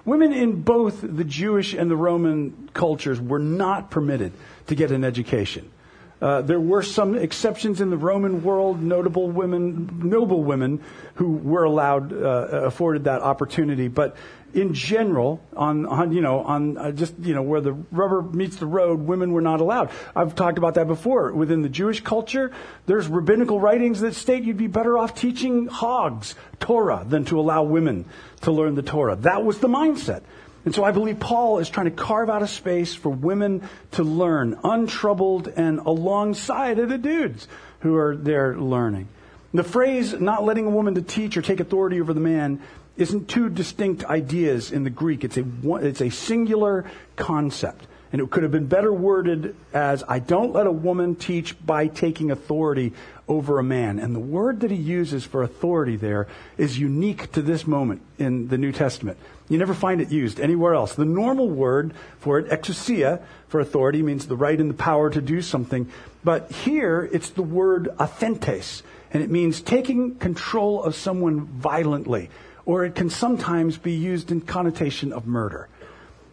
[0.04, 4.34] women in both the Jewish and the Roman cultures were not permitted
[4.68, 5.72] to get an education.
[6.22, 10.82] Uh, there were some exceptions in the Roman world, notable women, noble women
[11.16, 13.90] who were allowed, uh, afforded that opportunity.
[13.90, 14.16] But
[14.56, 18.56] in general, on, on you know, on uh, just you know where the rubber meets
[18.56, 19.92] the road, women were not allowed.
[20.16, 21.34] I've talked about that before.
[21.34, 22.52] Within the Jewish culture,
[22.86, 27.64] there's rabbinical writings that state you'd be better off teaching hogs Torah than to allow
[27.64, 28.06] women
[28.42, 29.18] to learn the Torah.
[29.18, 30.24] That was the mindset.
[30.66, 34.04] And so I believe Paul is trying to carve out a space for women to
[34.04, 37.48] learn, untroubled and alongside of the dudes
[37.82, 39.08] who are there learning.
[39.54, 42.62] The phrase, not letting a woman to teach or take authority over the man,
[42.98, 45.24] isn't two distinct ideas in the Greek.
[45.24, 45.46] It's a,
[45.82, 47.86] it's a singular concept.
[48.16, 51.88] And it could have been better worded as, I don't let a woman teach by
[51.88, 52.94] taking authority
[53.28, 54.00] over a man.
[54.00, 58.48] And the word that he uses for authority there is unique to this moment in
[58.48, 59.18] the New Testament.
[59.50, 60.96] You never find it used anywhere else.
[60.96, 65.20] The normal word for it, exousia, for authority, means the right and the power to
[65.20, 65.92] do something.
[66.24, 72.30] But here, it's the word authentes, and it means taking control of someone violently,
[72.66, 75.68] or it can sometimes be used in connotation of murder.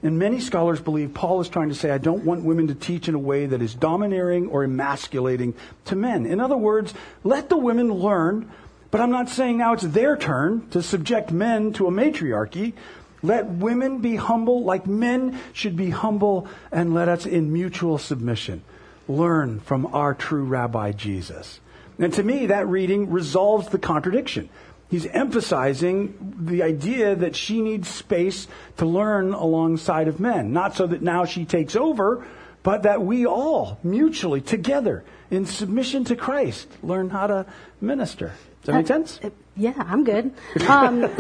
[0.03, 3.09] And many scholars believe Paul is trying to say, I don't want women to teach
[3.09, 6.27] in a way that is domineering or emasculating to men.
[6.27, 8.51] In other words, let the women learn,
[8.91, 12.75] but I'm not saying now it's their turn to subject men to a matriarchy.
[13.23, 18.63] Let women be humble like men should be humble, and let us in mutual submission
[19.07, 21.61] learn from our true Rabbi Jesus.
[21.99, 24.49] And to me, that reading resolves the contradiction.
[24.93, 30.53] He's emphasizing the idea that she needs space to learn alongside of men.
[30.53, 32.27] Not so that now she takes over,
[32.63, 37.47] but that we all mutually, together, in submission to Christ, learn how to
[37.81, 38.35] minister.
[38.61, 39.19] Does that make sense?
[39.25, 40.33] Uh, yeah, I'm good.
[40.69, 41.05] Um,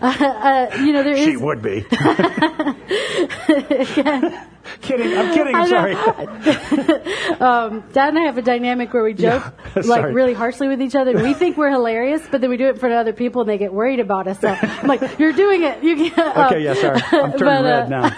[0.00, 1.24] uh, uh, you know, there is.
[1.24, 1.82] She would be.
[4.80, 5.16] kidding.
[5.16, 5.54] I'm kidding.
[5.54, 5.94] I'm sorry.
[7.40, 9.44] um, Dad and I have a dynamic where we joke
[9.76, 11.12] yeah, like really harshly with each other.
[11.12, 13.50] We think we're hilarious, but then we do it in front of other people, and
[13.50, 14.40] they get worried about us.
[14.40, 15.82] So I'm like, "You're doing it.
[15.82, 16.60] You can't." Um, okay.
[16.60, 16.74] Yeah.
[16.74, 17.00] Sorry.
[17.12, 18.10] I'm turning but, red now.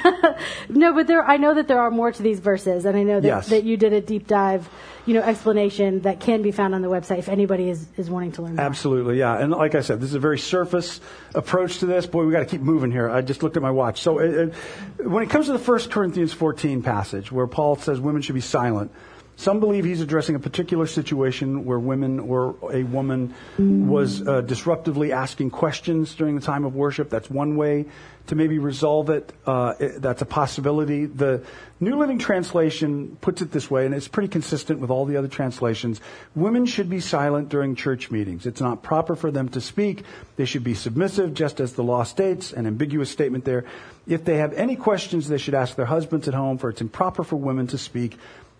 [0.68, 1.24] no, but there.
[1.24, 3.48] I know that there are more to these verses, and I know that, yes.
[3.48, 4.68] that you did a deep dive
[5.06, 8.32] you know, explanation that can be found on the website if anybody is, is wanting
[8.32, 8.64] to learn more.
[8.64, 9.38] Absolutely, yeah.
[9.38, 11.00] And like I said, this is a very surface
[11.34, 12.06] approach to this.
[12.06, 13.10] Boy, we got to keep moving here.
[13.10, 14.00] I just looked at my watch.
[14.00, 14.54] So it,
[14.98, 18.34] it, when it comes to the First Corinthians 14 passage where Paul says women should
[18.34, 18.92] be silent,
[19.36, 25.10] Some believe he's addressing a particular situation where women or a woman was uh, disruptively
[25.10, 27.10] asking questions during the time of worship.
[27.10, 27.86] That's one way
[28.26, 29.32] to maybe resolve it.
[29.46, 31.04] Uh, that's a possibility.
[31.06, 31.44] The
[31.80, 35.28] New Living Translation puts it this way, and it's pretty consistent with all the other
[35.28, 36.00] translations.
[36.34, 38.46] Women should be silent during church meetings.
[38.46, 40.04] It's not proper for them to speak.
[40.36, 43.64] They should be submissive, just as the law states, an ambiguous statement there.
[44.06, 47.24] If they have any questions, they should ask their husbands at home, for it's improper
[47.24, 48.16] for women to speak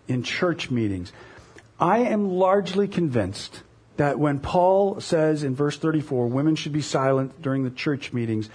[0.07, 1.11] in church meetings.
[1.79, 3.61] I am largely convinced
[3.97, 8.49] that when Paul says in verse 34, women should be silent during the church meetings,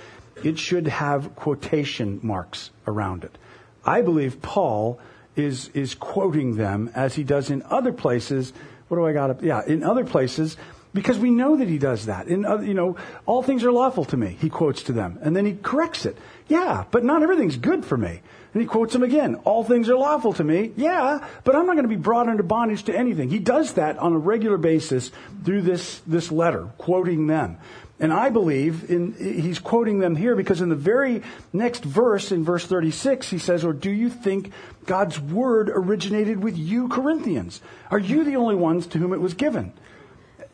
[0.45, 3.37] it should have quotation marks around it.
[3.85, 5.01] I believe Paul
[5.37, 8.53] is, is quoting them as he does in other places.
[8.89, 9.43] What do I got up?
[9.43, 10.57] Yeah, in other places,
[10.93, 12.27] because we know that he does that.
[12.27, 15.19] In other, you know, all things are lawful to me, he quotes to them.
[15.23, 16.17] And then he corrects it.
[16.49, 18.21] Yeah, but not everything's good for me.
[18.53, 19.37] And he quotes them again.
[19.45, 20.73] All things are lawful to me.
[20.77, 23.31] Yeah, but I'm not going to be brought under bondage to anything.
[23.31, 25.13] He does that on a regular basis
[25.45, 27.59] through this, this letter, quoting them.
[28.01, 32.45] And I believe in, he's quoting them here because in the very next verse, in
[32.45, 34.53] verse 36, he says, Or do you think
[34.87, 37.61] God's word originated with you, Corinthians?
[37.91, 39.75] Are you the only ones to whom it was given?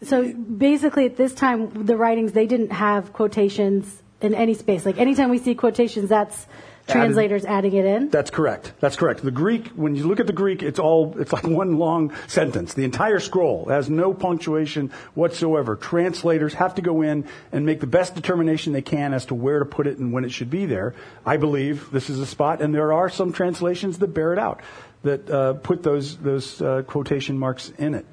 [0.03, 4.85] So basically, at this time, the writings, they didn't have quotations in any space.
[4.85, 6.47] Like anytime we see quotations, that's
[6.87, 8.09] translators added, adding it in?
[8.11, 8.73] That's correct.
[8.81, 9.23] That's correct.
[9.23, 12.75] The Greek, when you look at the Greek, it's all, it's like one long sentence.
[12.75, 15.77] The entire scroll has no punctuation whatsoever.
[15.77, 19.59] Translators have to go in and make the best determination they can as to where
[19.59, 20.95] to put it and when it should be there.
[21.25, 24.61] I believe this is a spot, and there are some translations that bear it out,
[25.03, 28.07] that uh, put those, those uh, quotation marks in it.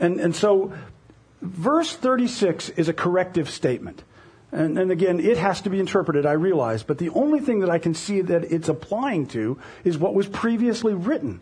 [0.00, 0.72] And, and so,
[1.40, 4.02] verse 36 is a corrective statement.
[4.50, 7.68] And, and, again, it has to be interpreted, I realize, but the only thing that
[7.68, 11.40] I can see that it's applying to is what was previously written.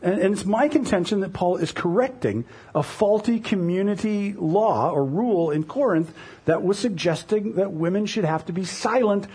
[0.00, 5.50] And, and, it's my contention that Paul is correcting a faulty community law or rule
[5.50, 6.14] in Corinth
[6.46, 9.26] that was suggesting that women should have to be silent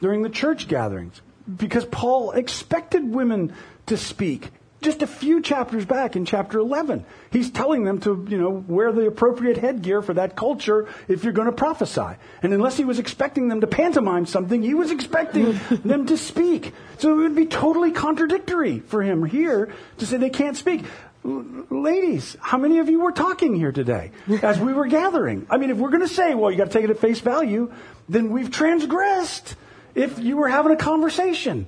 [0.00, 1.20] during the church gatherings.
[1.56, 3.54] Because Paul expected women
[3.86, 7.04] to speak just a few chapters back in chapter 11.
[7.30, 11.32] He's telling them to, you know, wear the appropriate headgear for that culture if you're
[11.32, 12.16] going to prophesy.
[12.42, 16.72] And unless he was expecting them to pantomime something, he was expecting them to speak.
[16.98, 20.84] So it would be totally contradictory for him here to say they can't speak.
[21.24, 24.12] Ladies, how many of you were talking here today
[24.42, 25.46] as we were gathering?
[25.50, 27.20] I mean, if we're going to say, well, you got to take it at face
[27.20, 27.72] value,
[28.08, 29.56] then we've transgressed
[29.96, 31.66] if you were having a conversation.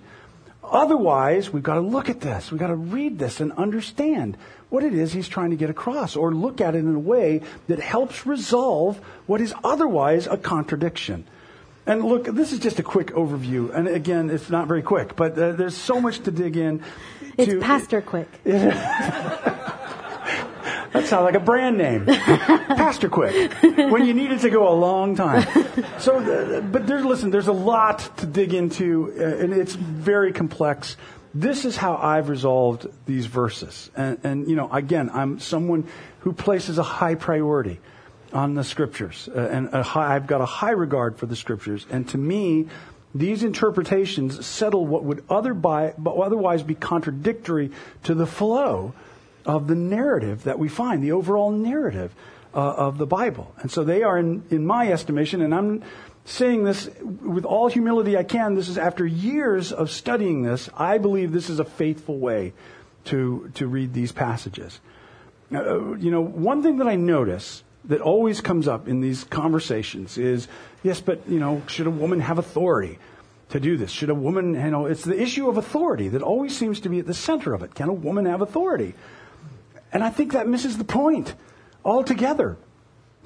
[0.70, 2.52] Otherwise, we've got to look at this.
[2.52, 4.36] We've got to read this and understand
[4.68, 7.42] what it is he's trying to get across or look at it in a way
[7.66, 11.24] that helps resolve what is otherwise a contradiction.
[11.86, 13.74] And look, this is just a quick overview.
[13.74, 16.84] And again, it's not very quick, but uh, there's so much to dig in.
[17.36, 18.28] It's to, pastor quick.
[21.10, 22.06] That sounds like a brand name.
[22.06, 23.52] Pastor Quick.
[23.62, 25.44] When you need it to go a long time.
[25.98, 30.96] So, but there's, listen, there's a lot to dig into, uh, and it's very complex.
[31.34, 33.90] This is how I've resolved these verses.
[33.96, 35.88] And, and you know, again, I'm someone
[36.20, 37.80] who places a high priority
[38.32, 39.28] on the scriptures.
[39.28, 41.88] Uh, and high, I've got a high regard for the scriptures.
[41.90, 42.68] And to me,
[43.16, 47.72] these interpretations settle what would other by, otherwise be contradictory
[48.04, 48.94] to the flow
[49.44, 52.14] of the narrative that we find, the overall narrative
[52.54, 53.54] uh, of the Bible.
[53.58, 55.82] And so they are, in, in my estimation, and I'm
[56.24, 60.98] saying this with all humility I can, this is after years of studying this, I
[60.98, 62.52] believe this is a faithful way
[63.06, 64.80] to, to read these passages.
[65.52, 70.18] Uh, you know, one thing that I notice that always comes up in these conversations
[70.18, 70.46] is,
[70.82, 72.98] yes, but, you know, should a woman have authority?
[73.50, 73.90] to do this?
[73.90, 77.00] Should a woman, you know, it's the issue of authority that always seems to be
[77.00, 77.74] at the center of it.
[77.74, 78.94] Can a woman have authority?
[79.92, 81.34] And I think that misses the point
[81.84, 82.56] altogether.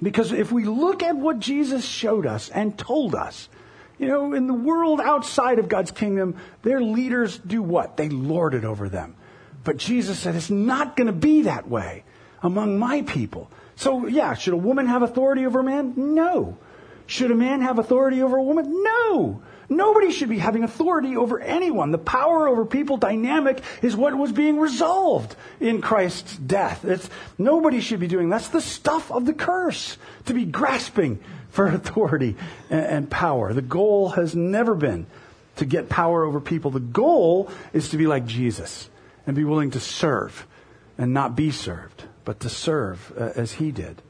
[0.02, 3.48] Because if we look at what Jesus showed us and told us,
[3.98, 7.96] you know, in the world outside of God's kingdom, their leaders do what?
[7.96, 9.14] They lord it over them.
[9.62, 12.04] But Jesus said it's not going to be that way
[12.42, 13.50] among my people.
[13.76, 15.94] So, yeah, should a woman have authority over a man?
[15.96, 16.58] No.
[17.06, 18.82] Should a man have authority over a woman?
[18.82, 19.42] No.
[19.76, 21.90] Nobody should be having authority over anyone.
[21.90, 26.84] The power over people dynamic is what was being resolved in Christ's death.
[26.84, 27.08] It's,
[27.38, 32.36] nobody should be doing that's the stuff of the curse to be grasping for authority
[32.70, 33.52] and, and power.
[33.52, 35.06] The goal has never been
[35.56, 36.70] to get power over people.
[36.70, 38.88] The goal is to be like Jesus
[39.26, 40.46] and be willing to serve
[40.98, 44.00] and not be served, but to serve uh, as he did.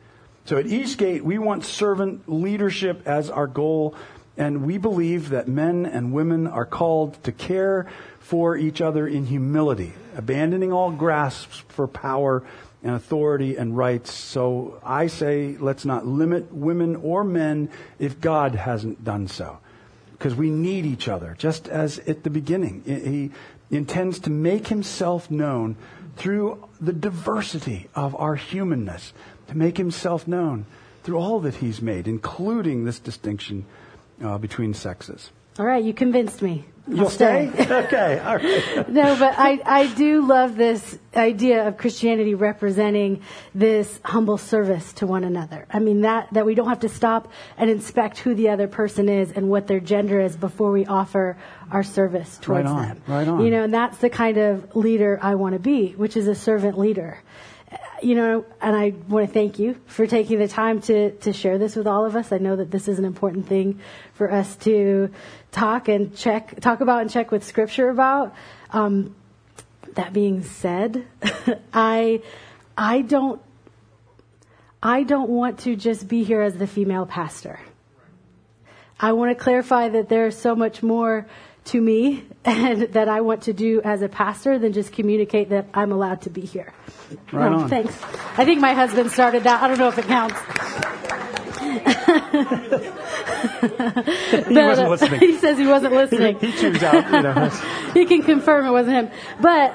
[0.47, 3.95] So at Eastgate, we want servant leadership as our goal
[4.37, 7.87] And we believe that men and women are called to care
[8.19, 12.43] for each other in humility, abandoning all grasps for power
[12.83, 14.13] and authority and rights.
[14.13, 19.59] So I say let's not limit women or men if God hasn't done so.
[20.13, 22.83] Because we need each other, just as at the beginning.
[22.87, 23.31] He
[23.77, 25.77] intends to make himself known
[26.17, 29.13] through the diversity of our humanness,
[29.49, 30.67] to make himself known
[31.03, 33.67] through all that he's made, including this distinction
[34.23, 35.31] uh, between sexes.
[35.59, 36.65] All right, you convinced me.
[36.87, 37.49] You'll stay?
[37.59, 38.89] okay, all right.
[38.91, 43.23] no, but I, I do love this idea of Christianity representing
[43.55, 45.67] this humble service to one another.
[45.71, 49.09] I mean, that, that we don't have to stop and inspect who the other person
[49.09, 51.39] is and what their gender is before we offer
[51.71, 53.03] our service towards right on, them.
[53.07, 53.45] Right on.
[53.45, 56.35] You know, and that's the kind of leader I want to be, which is a
[56.35, 57.19] servant leader
[58.05, 61.57] you know, and I want to thank you for taking the time to, to share
[61.57, 62.33] this with all of us.
[62.33, 63.81] I know that this is an important thing
[64.13, 65.11] for us to
[65.53, 68.35] talk and check, talk about and check with scripture about.
[68.71, 69.17] Um,
[69.95, 71.07] that being said,
[71.73, 72.21] I,
[72.77, 73.41] I don't,
[74.83, 77.59] I don't want to just be here as the female pastor.
[79.01, 81.27] I want to clarify that there's so much more
[81.67, 85.67] to me and that I want to do as a pastor than just communicate that
[85.75, 86.73] I'm allowed to be here.
[87.33, 87.69] Right on.
[87.69, 87.97] Thanks.
[88.37, 89.63] I think my husband started that.
[89.63, 90.39] I don't know if it counts.
[93.65, 95.21] he wasn't uh, listening.
[95.21, 96.39] he says he wasn't listening.
[96.39, 97.13] he, he tunes out.
[97.13, 97.49] You know.
[97.95, 99.11] he can confirm it wasn't him.
[99.41, 99.75] But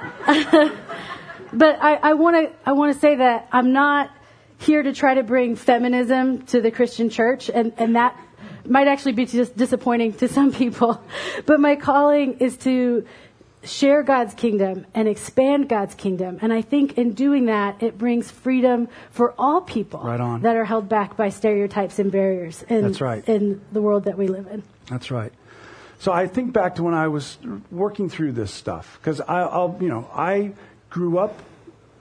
[1.53, 4.11] but I want to I want to say that I'm not
[4.59, 8.19] here to try to bring feminism to the Christian church, and and that
[8.65, 11.01] might actually be just disappointing to some people.
[11.45, 13.05] But my calling is to
[13.63, 16.39] share God's kingdom and expand God's kingdom.
[16.41, 20.65] And I think in doing that, it brings freedom for all people right that are
[20.65, 23.27] held back by stereotypes and barriers in, That's right.
[23.27, 24.63] in the world that we live in.
[24.87, 25.33] That's right.
[25.99, 27.37] So I think back to when I was
[27.69, 30.53] working through this stuff because I'll, you know, I
[30.89, 31.37] grew up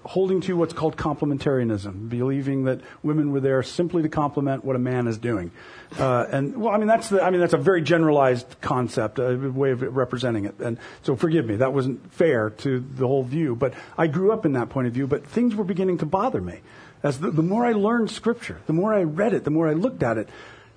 [0.05, 4.79] holding to what's called complementarianism, believing that women were there simply to complement what a
[4.79, 5.51] man is doing.
[5.99, 9.37] Uh, and well, I mean that's the, I mean that's a very generalized concept, a
[9.37, 10.59] way of representing it.
[10.61, 13.57] And so forgive me, that wasn't fair to the whole view.
[13.57, 15.07] But I grew up in that point of view.
[15.07, 16.61] But things were beginning to bother me.
[17.03, 19.73] As the, the more I learned Scripture, the more I read it, the more I
[19.73, 20.29] looked at it,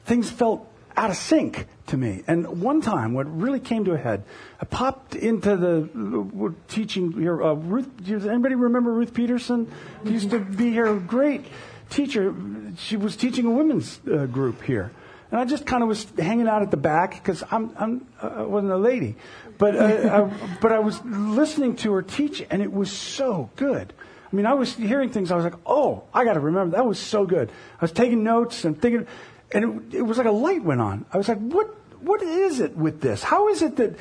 [0.05, 2.23] things felt out of sync to me.
[2.27, 4.23] And one time, what really came to a head,
[4.59, 7.41] I popped into the uh, teaching here.
[7.41, 9.71] Uh, Ruth, does anybody remember Ruth Peterson?
[10.05, 11.45] She used to be here, great
[11.89, 12.33] teacher.
[12.77, 14.91] She was teaching a women's uh, group here.
[15.31, 18.27] And I just kind of was hanging out at the back because I'm, I'm, uh,
[18.27, 19.15] I wasn't a lady.
[19.57, 23.93] But, uh, I, but I was listening to her teach, and it was so good.
[24.31, 26.77] I mean, I was hearing things, I was like, oh, I got to remember.
[26.77, 27.49] That was so good.
[27.49, 29.05] I was taking notes and thinking,
[29.53, 31.05] and it, it was like a light went on.
[31.11, 31.67] I was like, what,
[32.01, 33.23] what is it with this?
[33.23, 33.97] How is it that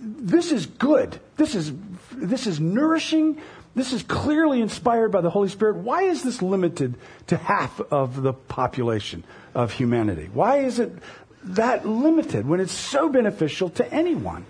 [0.00, 1.20] this is good?
[1.36, 1.72] This is,
[2.12, 3.40] this is nourishing.
[3.74, 5.76] This is clearly inspired by the Holy Spirit.
[5.76, 6.94] Why is this limited
[7.28, 9.24] to half of the population
[9.54, 10.30] of humanity?
[10.32, 10.92] Why is it
[11.44, 14.46] that limited when it's so beneficial to anyone?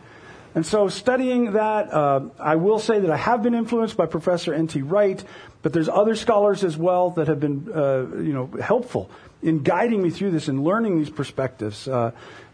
[0.54, 4.52] And so, studying that, uh, I will say that I have been influenced by Professor
[4.52, 4.82] N.T.
[4.82, 5.24] Wright,
[5.62, 9.10] but there's other scholars as well that have been, uh, you know, helpful
[9.42, 11.88] in guiding me through this and learning these perspectives.
[11.88, 12.12] Uh,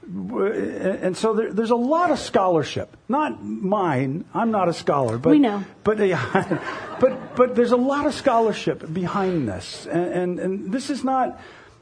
[0.08, 2.96] and so there, there's a lot of scholarship.
[3.08, 4.24] Not mine.
[4.32, 5.64] I'm not a scholar, but we know.
[5.84, 6.58] But yeah,
[7.00, 11.40] but but there's a lot of scholarship behind this, and and, and this is not.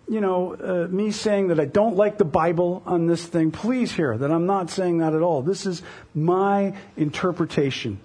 [0.09, 3.91] You know, uh, me saying that I don't like the Bible on this thing, please
[3.91, 5.43] hear that I'm not saying that at all.
[5.43, 5.83] This is
[6.15, 7.99] my interpretation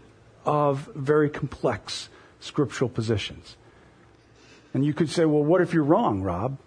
[0.44, 2.10] of very complex
[2.42, 3.56] scriptural positions.
[4.74, 6.58] And you could say, well, what if you're wrong, Rob?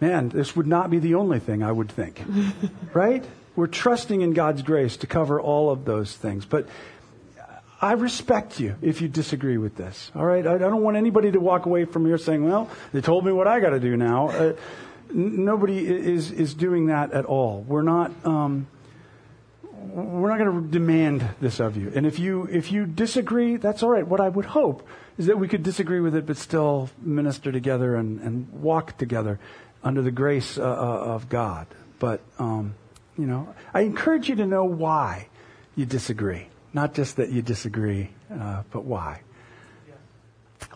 [0.00, 2.22] man, this would not be the only thing I would think.
[2.94, 3.24] right?
[3.56, 6.44] We're trusting in God's grace to cover all of those things.
[6.44, 6.68] But
[7.80, 10.10] I respect you if you disagree with this.
[10.14, 10.46] All right?
[10.46, 13.46] I don't want anybody to walk away from here saying, well, they told me what
[13.46, 14.28] I got to do now.
[14.28, 14.52] Uh,
[15.10, 17.64] n- nobody is, is doing that at all.
[17.66, 18.12] We're not.
[18.24, 18.68] Um,
[19.94, 21.92] we're not going to demand this of you.
[21.94, 24.06] And if you if you disagree, that's all right.
[24.06, 27.96] What I would hope is that we could disagree with it, but still minister together
[27.96, 29.38] and, and walk together
[29.82, 31.66] under the grace uh, uh, of God.
[31.98, 32.74] But, um,
[33.16, 35.28] you know, I encourage you to know why
[35.74, 36.48] you disagree.
[36.72, 39.22] Not just that you disagree, uh, but why.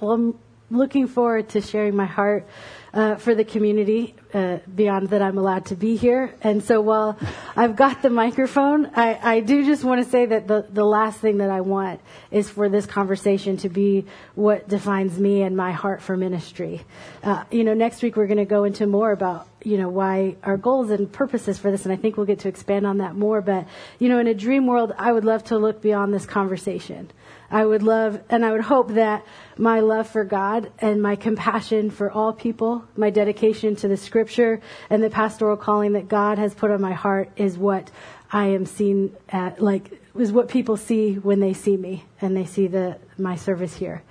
[0.00, 0.34] Well,
[0.73, 2.49] looking forward to sharing my heart
[2.95, 6.35] uh, for the community uh, beyond that I'm allowed to be here.
[6.43, 7.18] And so while
[7.57, 11.20] I've got the microphone, I, I do just want to say that the, the last
[11.20, 12.01] thing that I want
[12.31, 16.83] is for this conversation to be what defines me and my heart for ministry.
[17.23, 20.37] Uh, you know, next week we're going to go into more about you know why
[20.43, 23.14] our goals and purposes for this and i think we'll get to expand on that
[23.14, 23.66] more but
[24.01, 27.09] you know in a dream world i would love to look beyond this conversation
[27.53, 29.26] I would love and I would hope that
[29.59, 34.62] my love for God and my compassion for all people, my dedication to the scripture
[34.88, 37.90] and the pastoral calling that God has put on my heart is what
[38.32, 42.46] I am seen at, like, is what people see when they see me and they
[42.46, 44.03] see the, my service here.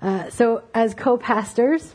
[0.00, 1.92] Uh, so as co-pastors,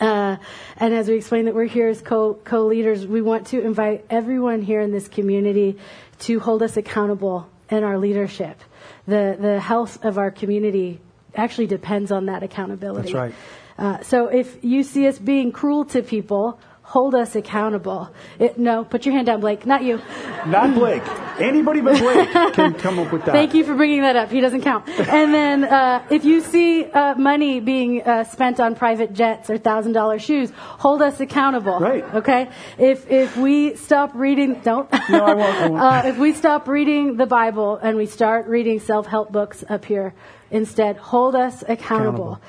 [0.00, 0.38] uh,
[0.78, 4.62] and as we explain that we're here as co co-leaders, we want to invite everyone
[4.62, 5.76] here in this community
[6.20, 8.58] to hold us accountable in our leadership
[9.06, 11.00] the, the health of our community
[11.34, 13.12] actually depends on that accountability.
[13.12, 13.34] That's right.
[13.76, 18.08] Uh, so if you see us being cruel to people, hold us accountable.
[18.38, 19.66] It, no, put your hand down, Blake.
[19.66, 20.00] Not you.
[20.46, 21.02] Not Blake.
[21.40, 23.32] Anybody but Blake can come up with that.
[23.32, 24.30] Thank you for bringing that up.
[24.30, 24.88] He doesn't count.
[24.88, 29.58] And then uh, if you see uh, money being uh, spent on private jets or
[29.58, 31.80] thousand dollar shoes, hold us accountable.
[31.80, 32.04] Right.
[32.14, 32.50] Okay.
[32.78, 34.90] If if we stop reading, don't.
[35.10, 35.56] No, I won't.
[35.56, 35.84] I won't.
[35.94, 39.84] Uh, if we stop reading the Bible and we start reading self help books up
[39.84, 40.14] here
[40.50, 41.84] instead, hold us accountable.
[41.84, 42.40] Accountable.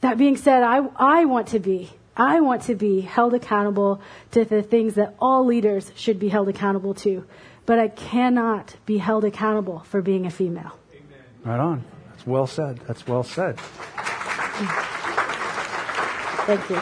[0.00, 4.00] That being said, I I want to be I want to be held accountable
[4.32, 7.24] to the things that all leaders should be held accountable to,
[7.64, 10.78] but I cannot be held accountable for being a female.
[11.44, 11.84] Right on.
[12.10, 12.78] That's well said.
[12.86, 13.58] That's well said.
[16.46, 16.78] Thank you.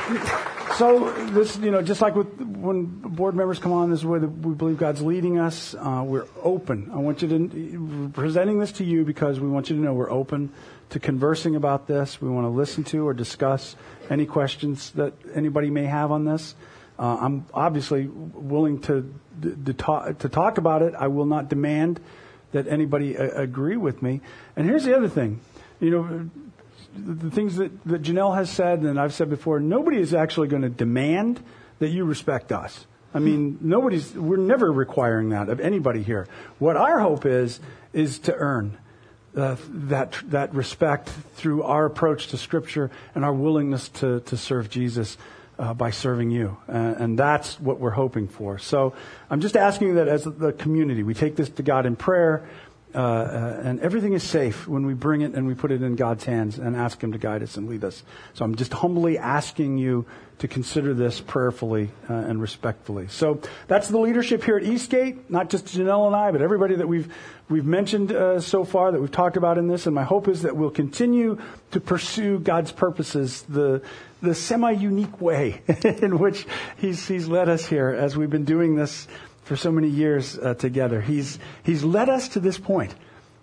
[0.77, 4.21] So this, you know, just like with when board members come on, this is where
[4.21, 5.75] the, we believe God's leading us.
[5.75, 6.91] Uh, we're open.
[6.93, 9.93] I want you to we're presenting this to you because we want you to know
[9.93, 10.51] we're open
[10.91, 12.21] to conversing about this.
[12.21, 13.77] We want to listen to or discuss
[14.09, 16.55] any questions that anybody may have on this.
[16.99, 19.13] Uh, I'm obviously willing to,
[19.65, 20.95] to talk to talk about it.
[20.95, 22.01] I will not demand
[22.53, 24.21] that anybody a- agree with me.
[24.57, 25.41] And here's the other thing,
[25.81, 26.31] you know,
[26.97, 30.63] the things that, that Janelle has said and I've said before, nobody is actually going
[30.63, 31.43] to demand
[31.79, 32.87] that you respect us.
[33.13, 36.29] I mean, nobody's, we're never requiring that of anybody here.
[36.61, 37.59] What our hope is,
[37.93, 38.79] is to earn
[39.37, 44.71] uh, that, that respect through our approach to Scripture and our willingness to, to serve
[44.71, 45.17] Jesus
[45.59, 46.57] uh, by serving you.
[46.69, 48.59] Uh, and that's what we're hoping for.
[48.59, 48.95] So
[49.29, 52.49] I'm just asking that as the community, we take this to God in prayer.
[52.93, 55.95] Uh, uh, and everything is safe when we bring it and we put it in
[55.95, 58.03] God's hands and ask Him to guide us and lead us.
[58.35, 60.07] So I'm just humbly asking you
[60.41, 63.07] to consider this prayerfully uh, and respectfully.
[63.09, 66.89] So that's the leadership here at Eastgate, not just Janelle and I, but everybody that
[66.89, 67.13] we've
[67.49, 69.87] we've mentioned uh, so far that we've talked about in this.
[69.87, 71.39] And my hope is that we'll continue
[71.71, 73.83] to pursue God's purposes the
[74.23, 76.47] the semi unique way in which
[76.79, 79.07] He's He's led us here as we've been doing this
[79.51, 81.01] for so many years uh, together.
[81.01, 82.95] He's, he's led us to this point,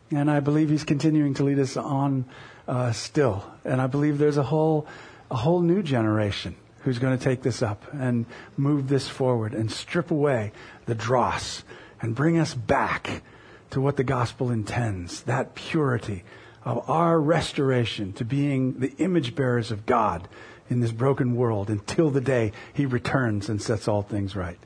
[0.09, 2.23] and I believe he's continuing to lead us on
[2.65, 3.43] uh, still.
[3.65, 4.87] And I believe there's a whole,
[5.29, 6.55] a whole new generation
[6.87, 8.25] who's going to take this up and
[8.55, 10.53] move this forward and strip away
[10.85, 11.65] the dross
[12.01, 13.21] and bring us back
[13.69, 16.23] to what the gospel intends that purity
[16.63, 20.29] of our restoration to being the image bearers of God
[20.69, 24.57] in this broken world until the day he returns and sets all things right.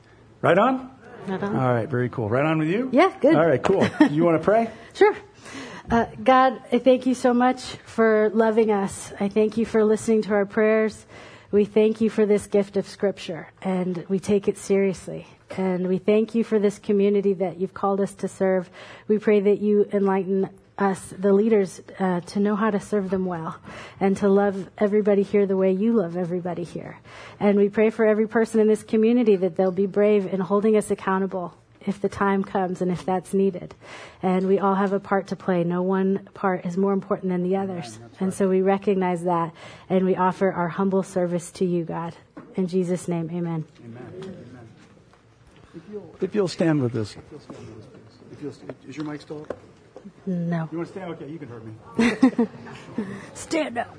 [0.42, 0.92] Right on?
[1.26, 1.56] Right on.
[1.56, 2.28] All right, very cool.
[2.28, 2.88] Right on with you?
[2.92, 3.34] Yeah, good.
[3.34, 3.84] All right, cool.
[4.12, 4.70] you want to pray?
[4.94, 5.16] Sure.
[5.90, 9.12] Uh, God, I thank you so much for loving us.
[9.18, 11.04] I thank you for listening to our prayers.
[11.52, 15.26] We thank you for this gift of Scripture, and we take it seriously.
[15.50, 18.70] And we thank you for this community that you've called us to serve.
[19.06, 20.48] We pray that you enlighten
[20.78, 23.54] us, the leaders, uh, to know how to serve them well
[24.00, 26.98] and to love everybody here the way you love everybody here.
[27.38, 30.78] And we pray for every person in this community that they'll be brave in holding
[30.78, 31.52] us accountable
[31.86, 33.74] if the time comes and if that's needed.
[34.22, 35.64] And we all have a part to play.
[35.64, 37.98] No one part is more important than the others.
[38.00, 39.52] Right, and so we recognize that
[39.88, 42.14] and we offer our humble service to you, God.
[42.56, 43.64] In Jesus' name, amen.
[43.84, 44.12] Amen.
[44.22, 44.68] amen.
[45.74, 47.16] If, you'll, if you'll stand with us.
[48.32, 48.52] If you'll,
[48.88, 49.58] is your mic still up?
[50.26, 50.68] No.
[50.70, 51.12] You want to stand?
[51.12, 52.46] Okay, you can hurt me.
[53.34, 53.96] stand up.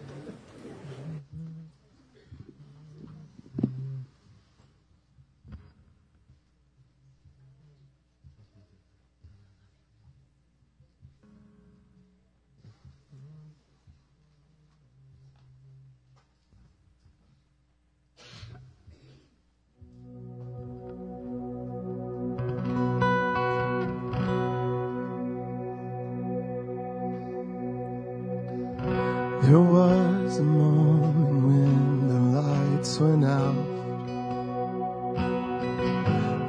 [29.44, 33.56] There was a moment when the lights went out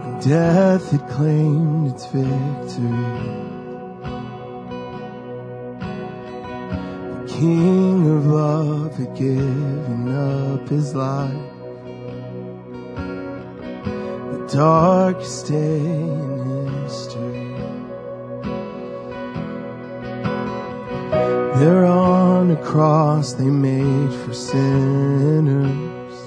[0.05, 3.11] When death had claimed its victory.
[7.11, 11.51] The King of love had given up his life.
[14.31, 17.55] The darkest day in history.
[21.59, 21.87] There
[22.45, 26.19] on a cross they made for sinners.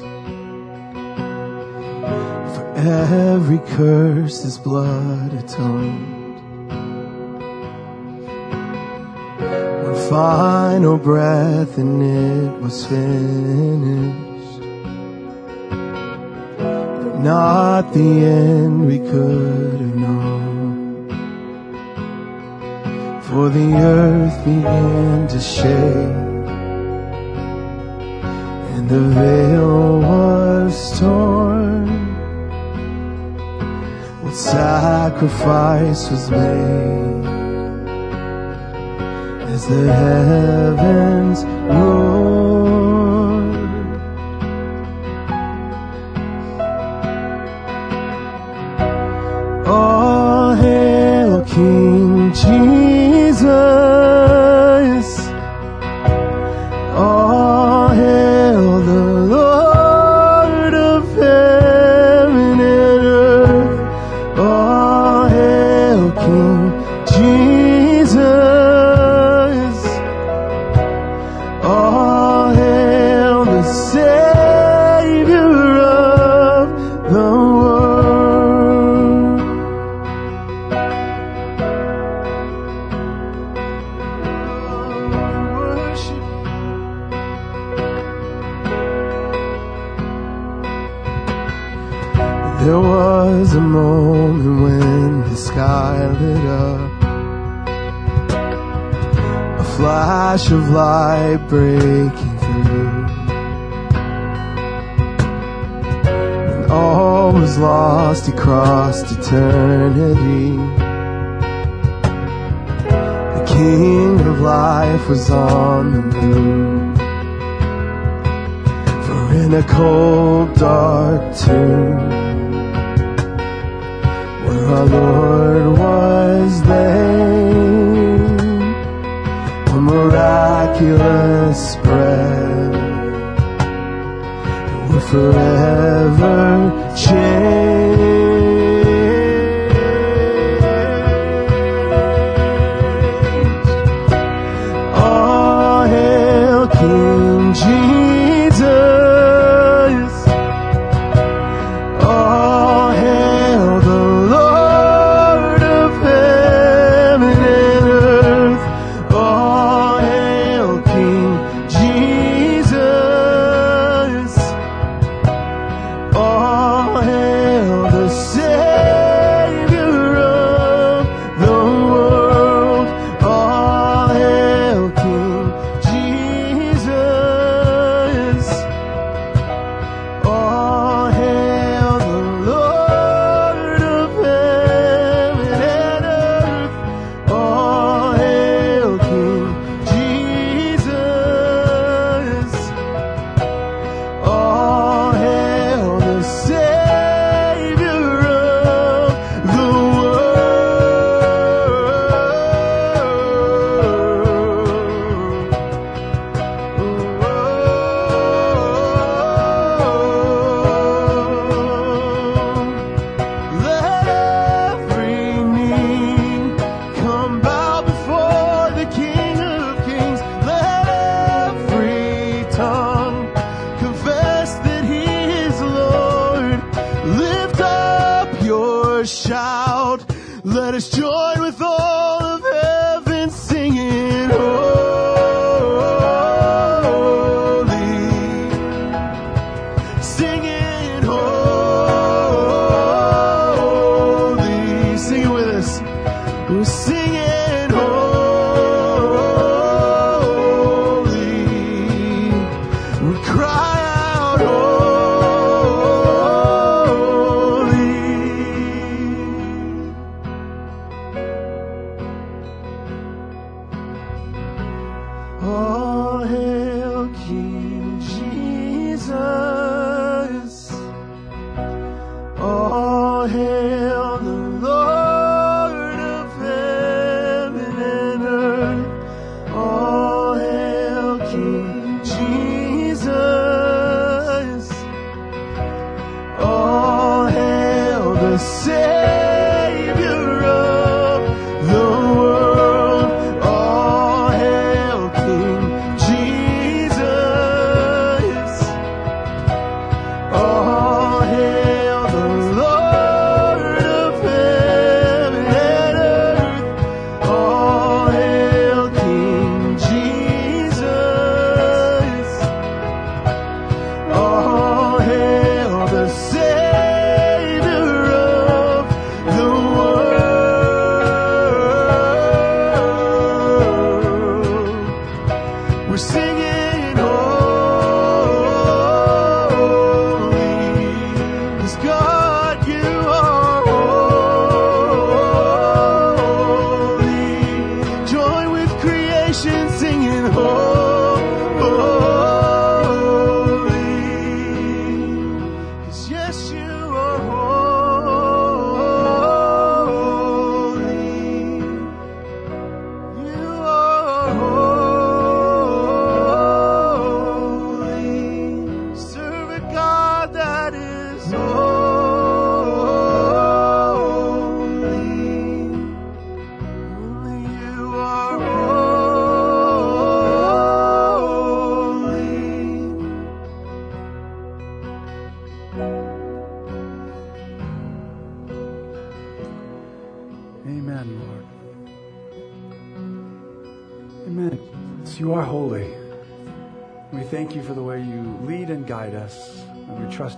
[2.56, 6.38] For every curse his blood atoned.
[9.86, 14.62] One final breath and it was finished.
[16.58, 20.47] But not the end we could have known.
[23.38, 26.18] For the earth began to shake
[28.74, 31.86] and the veil was torn
[34.24, 37.26] What sacrifice was made
[39.54, 42.47] as the heavens roar.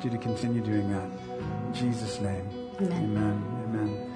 [0.04, 1.10] You to continue doing that.
[1.68, 2.48] In Jesus' name.
[2.80, 3.04] Amen.
[3.04, 3.44] Amen.
[3.66, 4.14] Amen.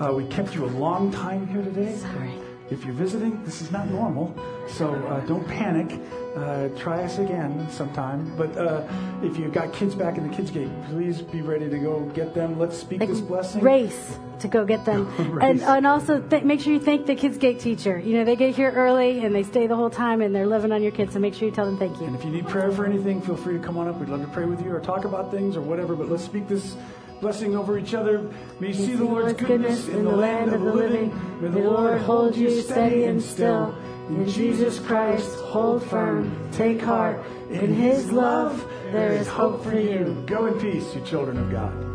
[0.00, 1.96] Uh, we kept you a long time here today.
[1.96, 2.32] Sorry.
[2.70, 4.34] If you're visiting, this is not normal,
[4.68, 6.00] so uh, don't panic.
[6.36, 8.34] Uh, try us again sometime.
[8.36, 8.82] But uh,
[9.22, 12.34] if you've got kids back in the kids' gate, please be ready to go get
[12.34, 12.58] them.
[12.58, 13.60] Let's speak Like this blessing.
[13.62, 15.06] race to go get them,
[15.40, 18.00] and and also th- make sure you thank the kids gate teacher.
[18.00, 20.72] You know they get here early and they stay the whole time and they're living
[20.72, 21.12] on your kids.
[21.12, 22.14] So make sure you tell them thank And you.
[22.18, 24.00] if you need prayer for anything, feel free to come on up.
[24.00, 25.94] We'd love to pray with you or talk about things or whatever.
[25.94, 26.76] But let's speak this
[27.20, 28.28] blessing over each other.
[28.58, 31.14] May you see the Lord's goodness in the land of the living.
[31.40, 33.72] May the Lord hold you steady and still.
[34.08, 37.24] In Jesus Christ, hold firm, take heart.
[37.48, 40.22] In His love, there is hope for you.
[40.26, 41.93] Go in peace, you children of God.